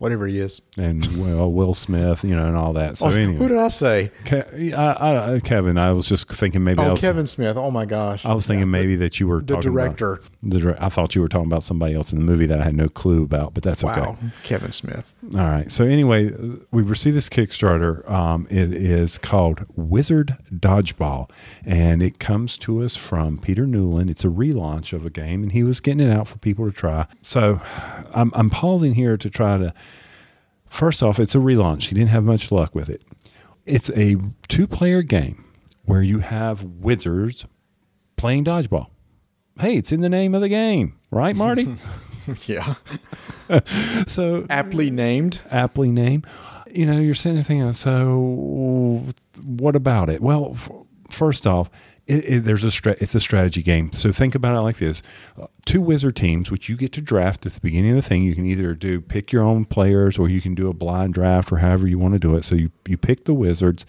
[0.01, 0.63] whatever he is.
[0.79, 2.97] And well, Will Smith, you know, and all that.
[2.97, 4.11] So Oh, Who anyway, did I say?
[4.25, 7.55] Ke- I, I, Kevin, I was just thinking maybe I Oh, was, Kevin Smith.
[7.55, 8.25] Oh my gosh.
[8.25, 10.21] I was thinking maybe that you were the talking about- director.
[10.41, 12.75] the I thought you were talking about somebody else in the movie that I had
[12.75, 14.31] no clue about, but that's Wow, okay.
[14.43, 15.13] Kevin Smith.
[15.35, 15.71] All right.
[15.71, 18.09] So anyway, uh, we received this Kickstarter.
[18.09, 21.29] Um, it is called Wizard Dodgeball,
[21.63, 24.09] and it comes to us from Peter Newland.
[24.09, 26.71] It's a relaunch of a game, and he was getting it out for people to
[26.75, 27.05] try.
[27.21, 27.61] So
[28.15, 29.73] I'm, I'm pausing here to try to.
[30.71, 31.89] First off, it's a relaunch.
[31.89, 33.03] He didn't have much luck with it.
[33.65, 34.15] It's a
[34.47, 35.43] two-player game
[35.83, 37.45] where you have wizards
[38.15, 38.87] playing dodgeball.
[39.59, 41.75] Hey, it's in the name of the game, right, Marty?
[42.45, 42.75] Yeah,
[43.65, 45.41] so aptly named.
[45.49, 46.27] aptly named.
[46.71, 49.03] You know, you're sitting there thinking, so
[49.43, 50.21] what about it?
[50.21, 50.69] Well, f-
[51.09, 51.71] first off,
[52.11, 53.91] it, it, there's a stra- it's a strategy game.
[53.93, 55.01] So think about it like this:
[55.41, 58.23] uh, two wizard teams, which you get to draft at the beginning of the thing.
[58.23, 61.51] You can either do pick your own players, or you can do a blind draft,
[61.51, 62.43] or however you want to do it.
[62.43, 63.85] So you you pick the wizards,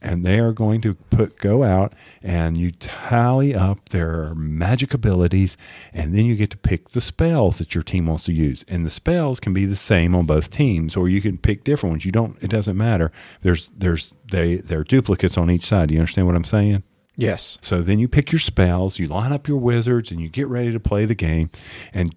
[0.00, 5.56] and they are going to put go out and you tally up their magic abilities,
[5.92, 8.64] and then you get to pick the spells that your team wants to use.
[8.68, 11.94] And the spells can be the same on both teams, or you can pick different
[11.94, 12.04] ones.
[12.04, 12.40] You don't.
[12.40, 13.10] It doesn't matter.
[13.40, 15.88] There's there's they they're duplicates on each side.
[15.88, 16.84] Do you understand what I'm saying?
[17.16, 17.58] Yes.
[17.60, 20.72] So then you pick your spells, you line up your wizards, and you get ready
[20.72, 21.50] to play the game.
[21.92, 22.14] And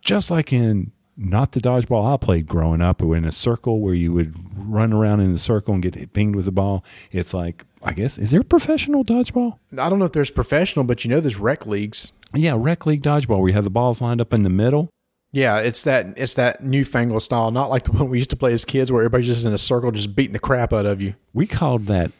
[0.00, 3.94] just like in not the dodgeball I played growing up, or in a circle where
[3.94, 7.64] you would run around in the circle and get pinged with the ball, it's like,
[7.84, 9.58] I guess, is there professional dodgeball?
[9.76, 12.12] I don't know if there's professional, but you know there's rec leagues.
[12.34, 14.88] Yeah, rec league dodgeball where you have the balls lined up in the middle.
[15.32, 18.52] Yeah, it's that it's that newfangled style, not like the one we used to play
[18.52, 21.14] as kids, where everybody's just in a circle, just beating the crap out of you.
[21.32, 22.12] We called that,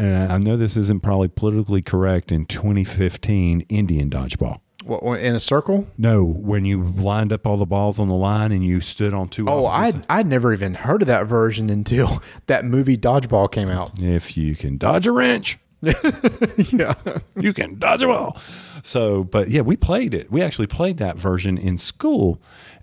[0.00, 4.60] and I know this isn't probably politically correct in 2015, Indian dodgeball.
[4.84, 5.86] What, in a circle?
[5.98, 9.28] No, when you lined up all the balls on the line and you stood on
[9.28, 9.46] two.
[9.46, 14.00] Oh, I'd, I'd never even heard of that version until that movie Dodgeball came out.
[14.00, 16.94] If you can dodge a wrench, yeah.
[17.36, 18.38] you can dodge a ball.
[18.82, 20.30] So, but yeah, we played it.
[20.30, 22.40] We actually played that version in school.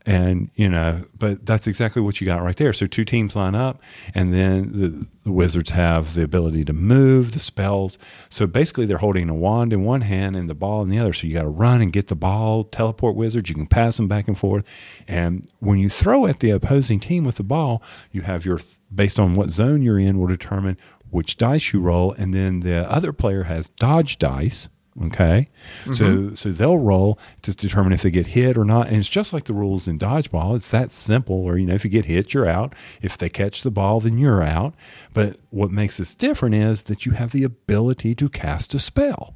[0.08, 2.72] And, you know, but that's exactly what you got right there.
[2.72, 3.82] So two teams line up,
[4.16, 8.00] and then the, the wizards have the ability to move the spells.
[8.30, 11.12] So basically, they're holding a wand in one hand and the ball in the other.
[11.12, 13.50] So you got to run and get the ball, teleport wizards.
[13.50, 15.04] You can pass them back and forth.
[15.10, 17.84] And when you throw at the opposing team with the ball,
[18.14, 18.62] you have your,
[18.96, 20.78] based on what zone you're in, will determine
[21.10, 22.14] which dice you roll.
[22.14, 24.70] And then the other player has dodge dice.
[25.06, 25.50] Okay,
[25.86, 26.34] so mm-hmm.
[26.34, 29.44] so they'll roll to determine if they get hit or not, and it's just like
[29.44, 30.56] the rules in dodgeball.
[30.56, 31.36] It's that simple.
[31.36, 32.74] Or you know, if you get hit, you're out.
[33.02, 34.74] If they catch the ball, then you're out.
[35.14, 39.36] But what makes this different is that you have the ability to cast a spell.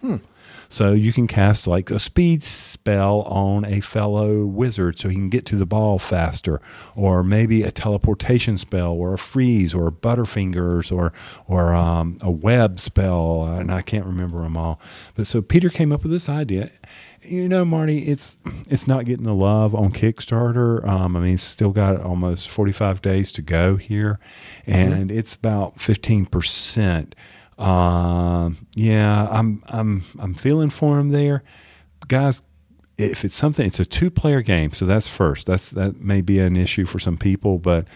[0.00, 0.16] Hmm.
[0.72, 5.28] So you can cast like a speed spell on a fellow wizard so he can
[5.28, 6.60] get to the ball faster,
[6.94, 11.12] or maybe a teleportation spell, or a freeze, or butterfingers, or
[11.48, 14.80] or um, a web spell, and I can't remember them all.
[15.16, 16.70] But so Peter came up with this idea.
[17.22, 18.36] You know, Marty, it's
[18.68, 20.86] it's not getting the love on Kickstarter.
[20.86, 24.20] Um, I mean, it's still got almost forty five days to go here,
[24.66, 27.16] and it's about fifteen percent.
[27.60, 31.44] Um, yeah, I'm I'm I'm feeling for him there,
[32.08, 32.42] guys.
[32.96, 35.46] If it's something, it's a two-player game, so that's first.
[35.46, 37.86] That's that may be an issue for some people, but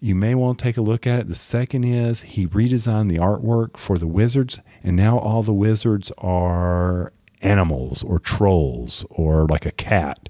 [0.00, 1.28] you may want to take a look at it.
[1.28, 6.12] The second is he redesigned the artwork for the wizards, and now all the wizards
[6.18, 7.12] are
[7.42, 10.28] animals or trolls or like a cat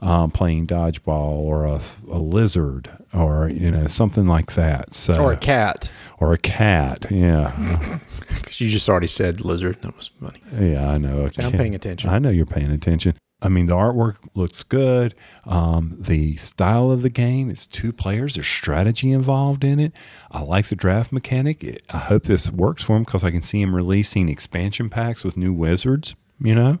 [0.00, 1.80] um, playing dodgeball or a,
[2.10, 4.94] a lizard or you know something like that.
[4.94, 5.90] So Or a cat.
[6.18, 7.98] or a cat, yeah.
[8.28, 9.76] Because you just already said lizard.
[9.80, 10.40] That was funny.
[10.52, 11.30] Yeah, I know.
[11.30, 12.10] See, I'm paying attention.
[12.10, 13.14] I know you're paying attention.
[13.40, 15.14] I mean, the artwork looks good.
[15.46, 18.34] Um, the style of the game is two players.
[18.34, 19.92] There's strategy involved in it.
[20.30, 21.64] I like the draft mechanic.
[21.64, 25.24] It- I hope this works for him because I can see him releasing expansion packs
[25.24, 26.14] with new wizards.
[26.40, 26.78] You know,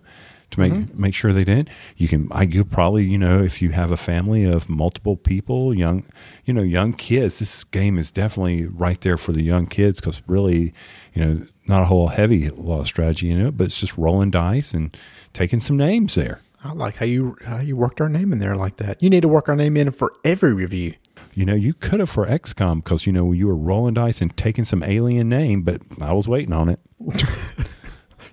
[0.50, 1.00] to make Mm-hmm.
[1.00, 1.68] make sure they didn't.
[1.96, 2.28] You can.
[2.32, 6.04] I could probably you know if you have a family of multiple people, young,
[6.44, 7.38] you know, young kids.
[7.38, 10.72] This game is definitely right there for the young kids because really,
[11.14, 14.72] you know, not a whole heavy of strategy in it, but it's just rolling dice
[14.72, 14.96] and
[15.32, 16.40] taking some names there.
[16.64, 19.02] I like how you how you worked our name in there like that.
[19.02, 20.94] You need to work our name in for every review.
[21.34, 24.36] You know, you could have for XCOM because you know you were rolling dice and
[24.36, 26.80] taking some alien name, but I was waiting on it.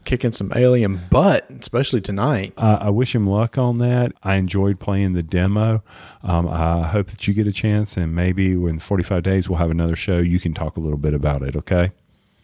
[0.06, 2.54] Kicking some alien butt, especially tonight.
[2.58, 4.12] Uh, I wish him luck on that.
[4.24, 5.84] I enjoyed playing the demo.
[6.22, 9.72] Um, I hope that you get a chance, and maybe in 45 days we'll have
[9.72, 10.20] another show.
[10.20, 11.92] You can talk a little bit about it, okay?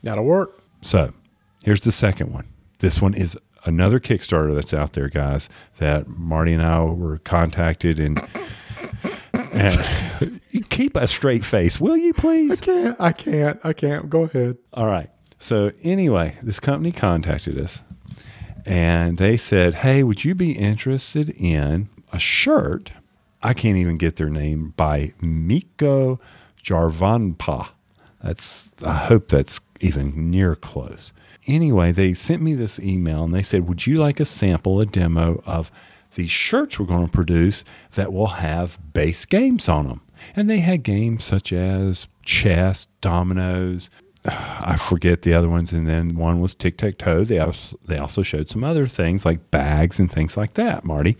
[0.01, 0.59] That'll work.
[0.81, 1.13] So
[1.63, 2.47] here's the second one.
[2.79, 5.47] This one is another Kickstarter that's out there, guys,
[5.77, 8.19] that Marty and I were contacted and.
[9.53, 12.59] and keep a straight face, will you please?
[12.59, 14.09] I can't I can't I can't.
[14.09, 14.57] Go ahead.
[14.73, 15.09] All right.
[15.41, 17.81] So anyway, this company contacted us
[18.63, 22.91] and they said, "Hey, would you be interested in a shirt?"
[23.41, 26.19] I can't even get their name by Miko
[26.63, 27.69] Jarvanpa.
[28.23, 31.11] That's I hope that's even near close.
[31.47, 34.85] Anyway, they sent me this email and they said, "Would you like a sample, a
[34.85, 35.71] demo of
[36.13, 37.63] the shirts we're going to produce
[37.95, 40.01] that will have base games on them?"
[40.35, 43.89] And they had games such as chess, dominoes,
[44.25, 47.23] I forget the other ones, and then one was tic tac toe.
[47.23, 51.17] They also, they also showed some other things like bags and things like that, Marty.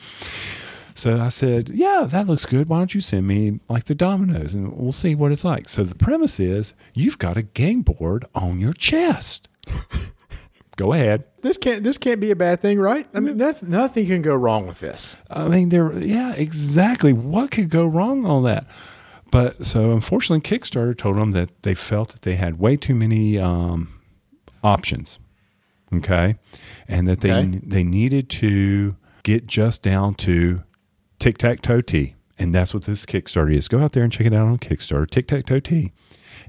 [0.93, 2.69] So I said, "Yeah, that looks good.
[2.69, 5.83] Why don't you send me like the dominoes, and we'll see what it's like." So
[5.83, 9.47] the premise is you've got a game board on your chest.
[10.75, 11.25] Go ahead.
[11.41, 13.07] This can't this can't be a bad thing, right?
[13.13, 15.17] I mean, that, nothing can go wrong with this.
[15.29, 17.13] I mean, there, yeah, exactly.
[17.13, 18.67] What could go wrong on that?
[19.31, 23.39] But so unfortunately, Kickstarter told them that they felt that they had way too many
[23.39, 23.99] um,
[24.63, 25.19] options.
[25.93, 26.35] Okay,
[26.87, 27.59] and that they Okay.
[27.63, 30.63] they needed to get just down to
[31.19, 33.67] tic tac toe tea, and that's what this Kickstarter is.
[33.67, 35.09] Go out there and check it out on Kickstarter.
[35.09, 35.91] Tic tac toe tea,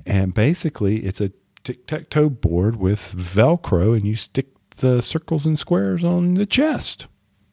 [0.07, 1.31] and basically it's a
[1.65, 6.47] tic tac toe board with Velcro, and you stick the circles and squares on the
[6.47, 7.07] chest.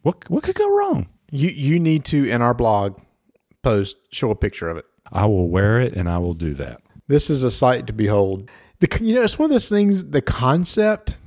[0.04, 1.08] What what could go wrong?
[1.32, 3.00] You you need to in our blog
[3.64, 4.86] post show a picture of it.
[5.12, 6.82] I will wear it and I will do that.
[7.08, 8.50] This is a sight to behold.
[8.80, 10.06] The you know it's one of those things.
[10.06, 11.18] The concept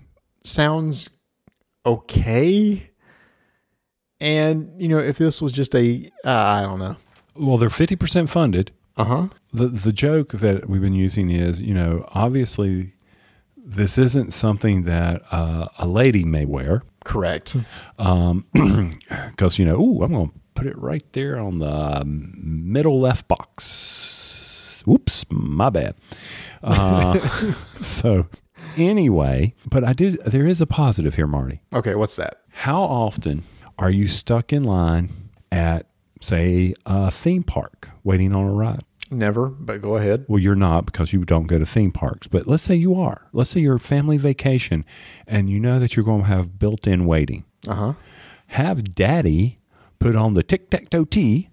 [0.45, 1.11] sounds
[1.85, 2.91] okay,
[4.20, 6.97] and you know if this was just a uh, I don't know.
[7.35, 8.72] Well, they're 50% funded.
[8.97, 9.28] Uh huh.
[9.53, 12.95] The the joke that we've been using is, you know, obviously
[13.57, 16.83] this isn't something that uh, a lady may wear.
[17.05, 17.57] Correct.
[17.97, 23.00] because you know, ooh, I'm going to put it right there on the um, middle
[23.00, 24.82] left box.
[24.86, 25.94] Whoops, my bad.
[26.62, 28.26] Uh, so
[28.76, 30.20] anyway, but I did.
[30.24, 31.61] There is a positive here, Marty.
[31.74, 32.42] Okay, what's that?
[32.50, 33.44] How often
[33.78, 35.11] are you stuck in line
[35.50, 35.86] at,
[36.20, 38.84] say, a theme park waiting on a ride?
[39.11, 40.24] Never, but go ahead.
[40.26, 42.26] Well, you're not because you don't go to theme parks.
[42.26, 43.28] But let's say you are.
[43.32, 44.86] Let's say you're a family vacation
[45.26, 47.44] and you know that you're going to have built in waiting.
[47.68, 47.92] Uh huh.
[48.48, 49.59] Have daddy
[50.03, 51.48] put on the tic tac toe tea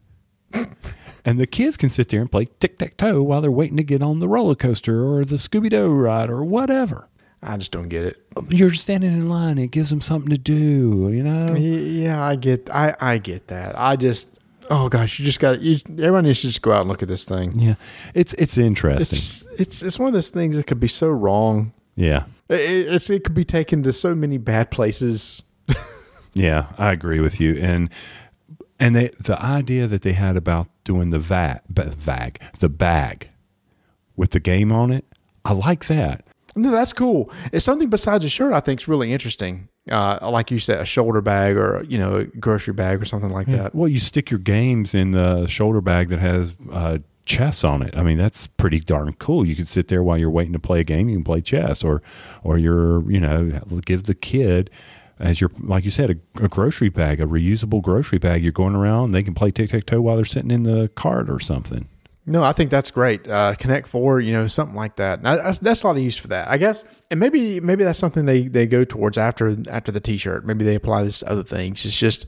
[1.26, 3.84] and the kids can sit there and play tic tac toe while they're waiting to
[3.84, 7.08] get on the roller coaster or the Scooby Doo ride or whatever.
[7.42, 8.18] I just don't get it.
[8.50, 9.58] You're standing in line.
[9.58, 11.56] It gives them something to do, you know?
[11.56, 12.70] Yeah, I get.
[12.70, 13.78] I I get that.
[13.80, 14.40] I just.
[14.70, 15.62] Oh gosh, you just got.
[15.62, 17.58] You, everyone needs to just go out and look at this thing.
[17.58, 17.76] Yeah.
[18.14, 19.16] It's, it's It's interesting.
[19.18, 19.48] just.
[19.58, 21.72] It's it's one of those things that could be so wrong.
[21.96, 22.26] yeah.
[22.50, 22.60] It,
[22.94, 25.44] it's it could be taken to so many bad places.
[26.34, 27.56] Yeah, I agree with you.
[27.56, 27.90] And
[28.80, 33.30] and they the idea that they had about doing the va- ba- vag the bag
[34.16, 35.06] with the game on it,
[35.46, 36.26] I like that.
[36.56, 37.32] No, that's cool.
[37.52, 38.54] It's something besides a shirt.
[38.54, 39.70] I think is really interesting.
[39.90, 43.32] Uh, like you said, a shoulder bag or you know, a grocery bag or something
[43.32, 43.74] like that.
[43.74, 47.96] Well, you stick your games in the shoulder bag that has uh, chess on it.
[47.96, 49.46] I mean, that's pretty darn cool.
[49.46, 51.10] You can sit there while you're waiting to play a game.
[51.10, 52.02] You can play chess, or
[52.44, 54.70] or you're you know give the kid.
[55.20, 58.42] As you're, like you said, a, a grocery bag, a reusable grocery bag.
[58.42, 59.12] You're going around.
[59.12, 61.90] They can play tic tac toe while they're sitting in the cart or something.
[62.26, 63.28] No, I think that's great.
[63.28, 65.24] Uh, Connect Four, you know, something like that.
[65.24, 66.84] Now, that's, that's a lot of use for that, I guess.
[67.10, 70.46] And maybe maybe that's something they, they go towards after after the T-shirt.
[70.46, 71.86] Maybe they apply this to other things.
[71.86, 72.28] It's just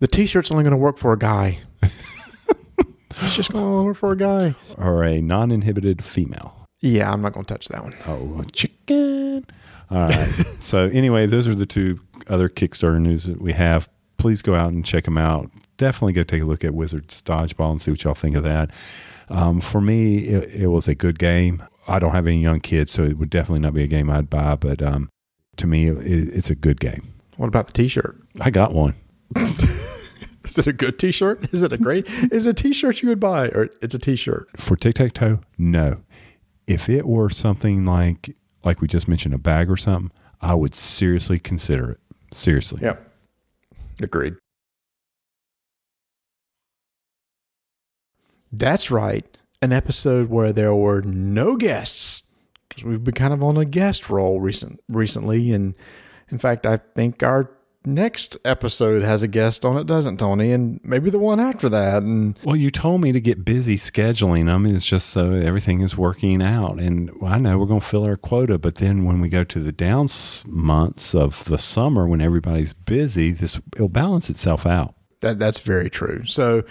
[0.00, 1.58] the T-shirt's only going to work for a guy.
[1.82, 4.54] it's just going to work for a guy.
[4.76, 6.66] or a non-inhibited female.
[6.80, 7.94] Yeah, I'm not going to touch that one.
[8.06, 9.44] Oh, chicken.
[9.90, 10.28] All right.
[10.58, 13.88] so anyway, those are the two other Kickstarter news that we have.
[14.16, 15.50] Please go out and check them out.
[15.76, 18.70] Definitely go take a look at Wizards Dodgeball and see what y'all think of that.
[19.28, 21.62] Um, for me, it, it was a good game.
[21.86, 24.28] I don't have any young kids, so it would definitely not be a game I'd
[24.28, 24.56] buy.
[24.56, 25.08] But um,
[25.56, 25.98] to me, it,
[26.34, 27.14] it's a good game.
[27.36, 28.20] What about the T-shirt?
[28.40, 28.94] I got one.
[30.48, 31.52] Is it a good T-shirt?
[31.52, 32.08] Is it a great?
[32.32, 34.48] is it a T-shirt you would buy, or it's a T-shirt?
[34.58, 36.00] For tic tac toe, no.
[36.66, 38.34] If it were something like
[38.68, 40.12] like we just mentioned, a bag or something,
[40.42, 42.00] I would seriously consider it.
[42.32, 42.80] Seriously.
[42.82, 43.10] Yep.
[44.02, 44.34] Agreed.
[48.52, 49.26] That's right.
[49.62, 52.24] An episode where there were no guests
[52.68, 55.74] because we've been kind of on a guest role recent recently, and
[56.28, 57.50] in fact, I think our
[57.84, 60.52] next episode has a guest on it, doesn't Tony?
[60.52, 62.02] And maybe the one after that.
[62.02, 64.66] And Well, you told me to get busy scheduling them.
[64.66, 66.78] It's just so everything is working out.
[66.78, 69.60] And I know we're going to fill our quota, but then when we go to
[69.60, 70.08] the down
[70.46, 74.94] months of the summer when everybody's busy, this it'll balance itself out.
[75.20, 76.24] That that's very true.
[76.24, 76.62] So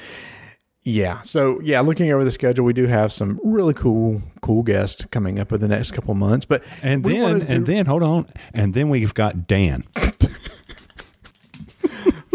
[0.84, 1.22] yeah.
[1.24, 5.38] So yeah, looking over the schedule, we do have some really cool cool guests coming
[5.38, 6.46] up in the next couple months.
[6.46, 8.28] But And then, and then, hold on.
[8.54, 9.84] And then we've got Dan.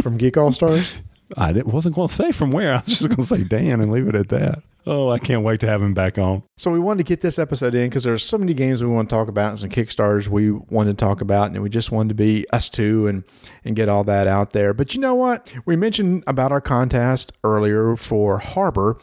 [0.02, 1.00] From Geek All Stars.
[1.36, 2.72] I didn't- wasn't going to say from where.
[2.74, 4.62] I was just going to say Dan and leave it at that.
[4.84, 6.42] Oh, I can't wait to have him back on.
[6.58, 9.08] So we wanted to get this episode in because there's so many games we want
[9.08, 12.08] to talk about and some Kickstarters we wanted to talk about, and we just wanted
[12.08, 13.22] to be us two and
[13.64, 14.74] and get all that out there.
[14.74, 15.50] But you know what?
[15.64, 18.98] We mentioned about our contest earlier for Harbor.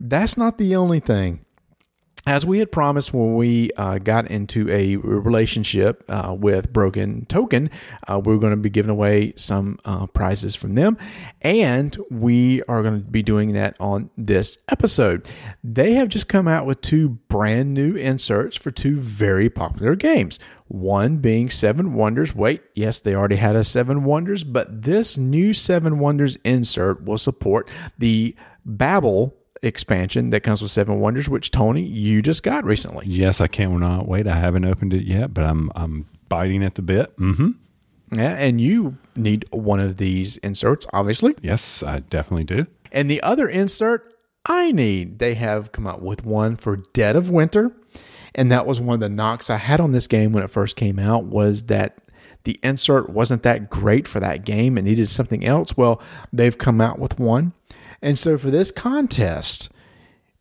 [0.00, 1.44] That's not the only thing.
[2.26, 7.70] As we had promised when we uh, got into a relationship uh, with Broken Token,
[8.06, 10.98] uh, we're going to be giving away some uh, prizes from them.
[11.40, 15.26] And we are going to be doing that on this episode.
[15.64, 20.38] They have just come out with two brand new inserts for two very popular games.
[20.68, 22.34] One being Seven Wonders.
[22.34, 27.18] Wait, yes, they already had a Seven Wonders, but this new Seven Wonders insert will
[27.18, 27.68] support
[27.98, 33.06] the Babel expansion that comes with Seven Wonders, which Tony, you just got recently.
[33.06, 34.26] Yes, I can't wait.
[34.26, 37.16] I haven't opened it yet, but I'm I'm biting at the bit.
[37.16, 37.50] Mm-hmm.
[38.12, 41.36] Yeah, and you need one of these inserts, obviously.
[41.42, 42.66] Yes, I definitely do.
[42.90, 44.12] And the other insert
[44.46, 47.72] I need, they have come out with one for Dead of Winter.
[48.34, 50.76] And that was one of the knocks I had on this game when it first
[50.76, 51.98] came out was that
[52.44, 54.78] the insert wasn't that great for that game.
[54.78, 55.76] It needed something else.
[55.76, 56.00] Well,
[56.32, 57.52] they've come out with one.
[58.02, 59.68] And so for this contest,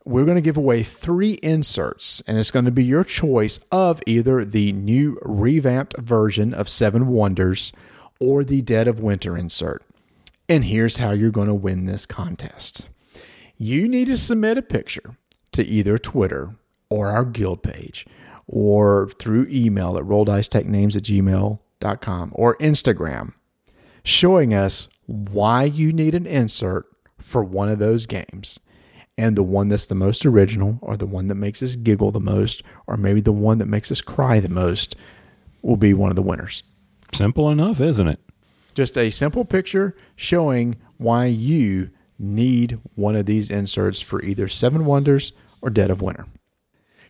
[0.06, 4.02] we're going to give away three inserts, and it's going to be your choice of
[4.08, 7.72] either the new revamped version of Seven Wonders
[8.20, 9.84] or the Dead of Winter insert.
[10.48, 12.88] And here's how you're going to win this contest
[13.62, 15.18] you need to submit a picture
[15.52, 16.56] to either Twitter
[16.90, 18.06] or our guild page
[18.48, 23.34] or through email at rolldicetakenames at gmail twitter.com or Instagram
[24.04, 26.86] showing us why you need an insert
[27.20, 28.60] for one of those games.
[29.18, 32.20] And the one that's the most original, or the one that makes us giggle the
[32.20, 34.96] most, or maybe the one that makes us cry the most,
[35.62, 36.64] will be one of the winners.
[37.14, 38.20] Simple enough, isn't it?
[38.76, 44.86] Just a simple picture showing why you need one of these inserts for either Seven
[44.86, 46.26] Wonders or Dead of Winter.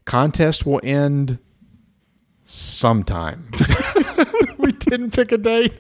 [0.05, 1.39] Contest will end
[2.45, 3.49] sometime.
[4.57, 5.73] we didn't pick a date.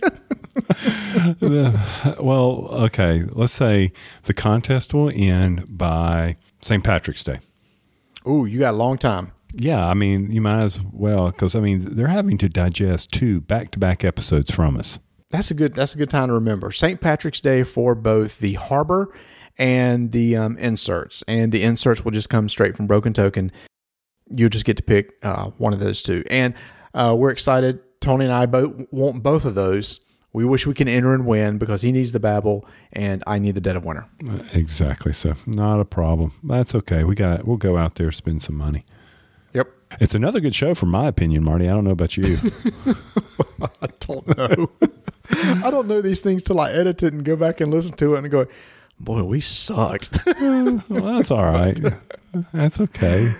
[2.19, 3.23] well, okay.
[3.31, 3.91] Let's say
[4.23, 6.83] the contest will end by St.
[6.83, 7.39] Patrick's Day.
[8.27, 9.31] Ooh, you got a long time.
[9.53, 13.41] Yeah, I mean, you might as well because I mean they're having to digest two
[13.41, 14.99] back-to-back episodes from us.
[15.31, 15.73] That's a good.
[15.73, 16.71] That's a good time to remember.
[16.71, 17.01] St.
[17.01, 19.13] Patrick's Day for both the harbor
[19.57, 23.51] and the um, inserts, and the inserts will just come straight from Broken Token.
[24.27, 26.53] You'll just get to pick uh, one of those two, and
[26.93, 27.79] uh, we're excited.
[28.01, 29.99] Tony and I both want both of those.
[30.31, 33.55] We wish we can enter and win because he needs the Babel and I need
[33.55, 34.07] the dead of winter.
[34.27, 35.11] Uh, exactly.
[35.11, 36.33] So not a problem.
[36.43, 37.03] That's okay.
[37.03, 37.45] We got.
[37.45, 38.85] We'll go out there spend some money.
[39.53, 39.67] Yep.
[39.99, 41.67] It's another good show, from my opinion, Marty.
[41.67, 42.37] I don't know about you.
[43.81, 44.69] I don't know.
[45.65, 48.15] I don't know these things till I edit it and go back and listen to
[48.15, 48.47] it and go,
[48.99, 50.09] boy, we sucked.
[50.41, 51.79] well, that's all right.
[52.53, 53.33] That's okay.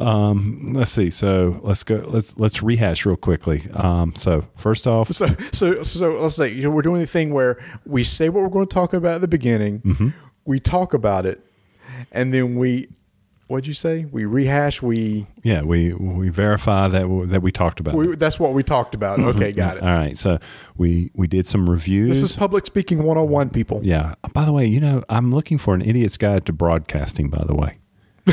[0.00, 1.10] Um, let's see.
[1.10, 2.04] So let's go.
[2.06, 3.62] Let's let's rehash real quickly.
[3.74, 7.32] Um, so first off, so so so let's say you know, we're doing the thing
[7.32, 9.80] where we say what we're going to talk about at the beginning.
[9.80, 10.08] Mm-hmm.
[10.44, 11.40] We talk about it,
[12.12, 12.88] and then we.
[13.46, 14.06] What'd you say?
[14.06, 14.80] We rehash.
[14.80, 15.62] We yeah.
[15.62, 17.94] We we verify that we, that we talked about.
[17.94, 19.20] we, that's what we talked about.
[19.20, 19.82] Okay, got it.
[19.82, 20.16] All right.
[20.16, 20.38] So
[20.76, 22.20] we we did some reviews.
[22.20, 23.80] This is public speaking 101, people.
[23.82, 24.14] yeah.
[24.32, 27.28] By the way, you know, I'm looking for an idiot's guide to broadcasting.
[27.28, 27.78] By the way.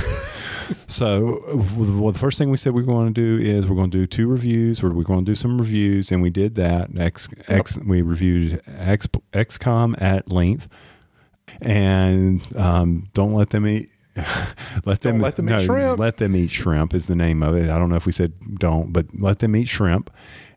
[0.88, 1.42] so
[1.76, 3.98] well, the first thing we said we are going to do is we're going to
[3.98, 6.90] do two reviews, or we're going to do some reviews, and we did that.
[6.98, 10.70] X, X we reviewed X, XCOM at length,
[11.62, 13.90] and um, don't let them eat.
[14.86, 16.00] let them Don't let them eat shrimp.
[16.00, 17.70] Let them eat shrimp is the name of it.
[17.70, 20.10] I don't know if we said don't, but let them eat shrimp.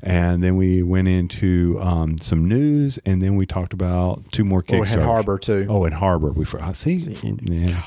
[0.03, 4.63] And then we went into um, some news, and then we talked about two more
[4.69, 5.05] Oh, we had Kickstarters.
[5.05, 5.67] Harbor too.
[5.69, 6.33] Oh, and Harbor.
[6.33, 6.77] We forgot.
[6.77, 6.97] See,
[7.43, 7.83] yeah.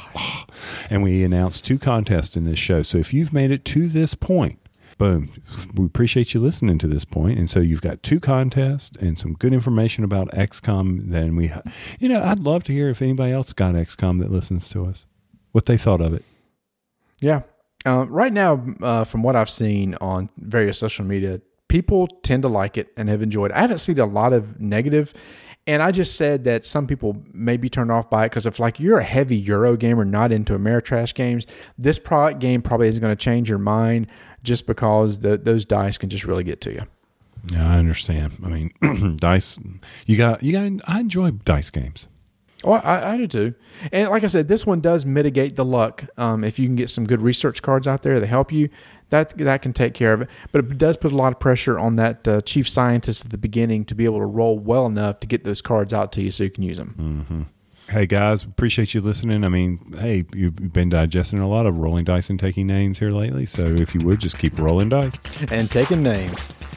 [0.90, 2.82] And we announced two contests in this show.
[2.82, 4.60] So if you've made it to this point,
[4.98, 5.30] boom,
[5.76, 7.38] we appreciate you listening to this point.
[7.38, 11.10] And so you've got two contests and some good information about XCOM.
[11.10, 11.52] Then we,
[12.00, 15.06] you know, I'd love to hear if anybody else got XCOM that listens to us,
[15.58, 16.24] what they thought of it.
[17.20, 17.42] Yeah.
[17.84, 22.48] Um, right now, uh, from what I've seen on various social media, people tend to
[22.48, 23.58] like it and have enjoyed it.
[23.58, 25.16] I haven't seen a lot of negative,
[25.66, 28.60] and I just said that some people may be turned off by it because if
[28.60, 33.02] like you're a heavy Euro gamer, not into Ameritrash games, this product game probably isn't
[33.02, 34.06] going to change your mind
[34.44, 36.84] just because the, those dice can just really get to you.
[37.52, 38.34] Yeah, I understand.
[38.46, 39.58] I mean, dice.
[40.06, 40.88] You got, you got.
[40.88, 42.08] I enjoy dice games.
[42.68, 43.54] Well, I, I do too.
[43.94, 46.04] And like I said, this one does mitigate the luck.
[46.18, 48.70] Um, if you can get some good research cards out there that help you,
[49.10, 50.30] that that can take care of it.
[50.52, 53.38] But it does put a lot of pressure on that uh, chief scientist at the
[53.38, 56.30] beginning to be able to roll well enough to get those cards out to you
[56.30, 57.48] so you can use them.
[57.90, 59.46] Hey guys, appreciate you listening.
[59.46, 63.12] I mean, hey, you've been digesting a lot of rolling dice and taking names here
[63.12, 63.46] lately.
[63.46, 65.18] So if you would just keep rolling dice.
[65.50, 66.77] And taking names.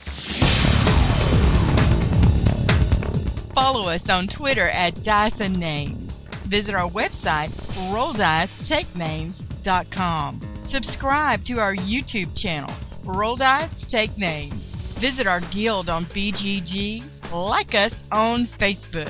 [3.55, 6.29] Follow us on Twitter at Dyson Names.
[6.45, 7.51] Visit our website,
[7.93, 10.41] RollDiceTakeNames.com.
[10.63, 12.73] Subscribe to our YouTube channel,
[13.05, 14.71] Roll Dice Take Names.
[14.99, 17.05] Visit our guild on BGG.
[17.33, 19.09] Like us on Facebook.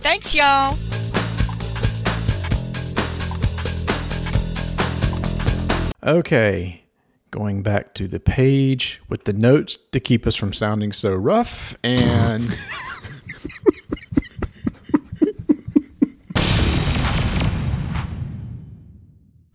[0.00, 0.76] Thanks, y'all.
[6.02, 6.82] Okay,
[7.30, 11.76] going back to the page with the notes to keep us from sounding so rough
[11.84, 12.52] and.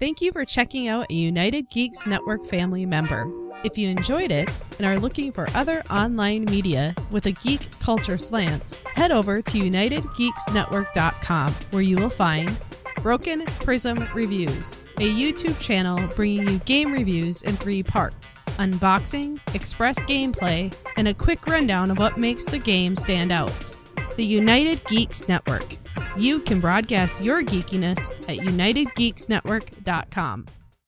[0.04, 3.32] Thank you for checking out a United Geeks Network family member.
[3.64, 8.18] If you enjoyed it and are looking for other online media with a geek culture
[8.18, 12.60] slant, head over to UnitedGeeksNetwork.com where you will find
[13.02, 20.04] Broken Prism Reviews, a YouTube channel bringing you game reviews in three parts unboxing, express
[20.04, 23.74] gameplay, and a quick rundown of what makes the game stand out.
[24.18, 25.78] The United Geeks Network.
[26.18, 30.46] You can broadcast your geekiness at UnitedGeeksNetwork.com.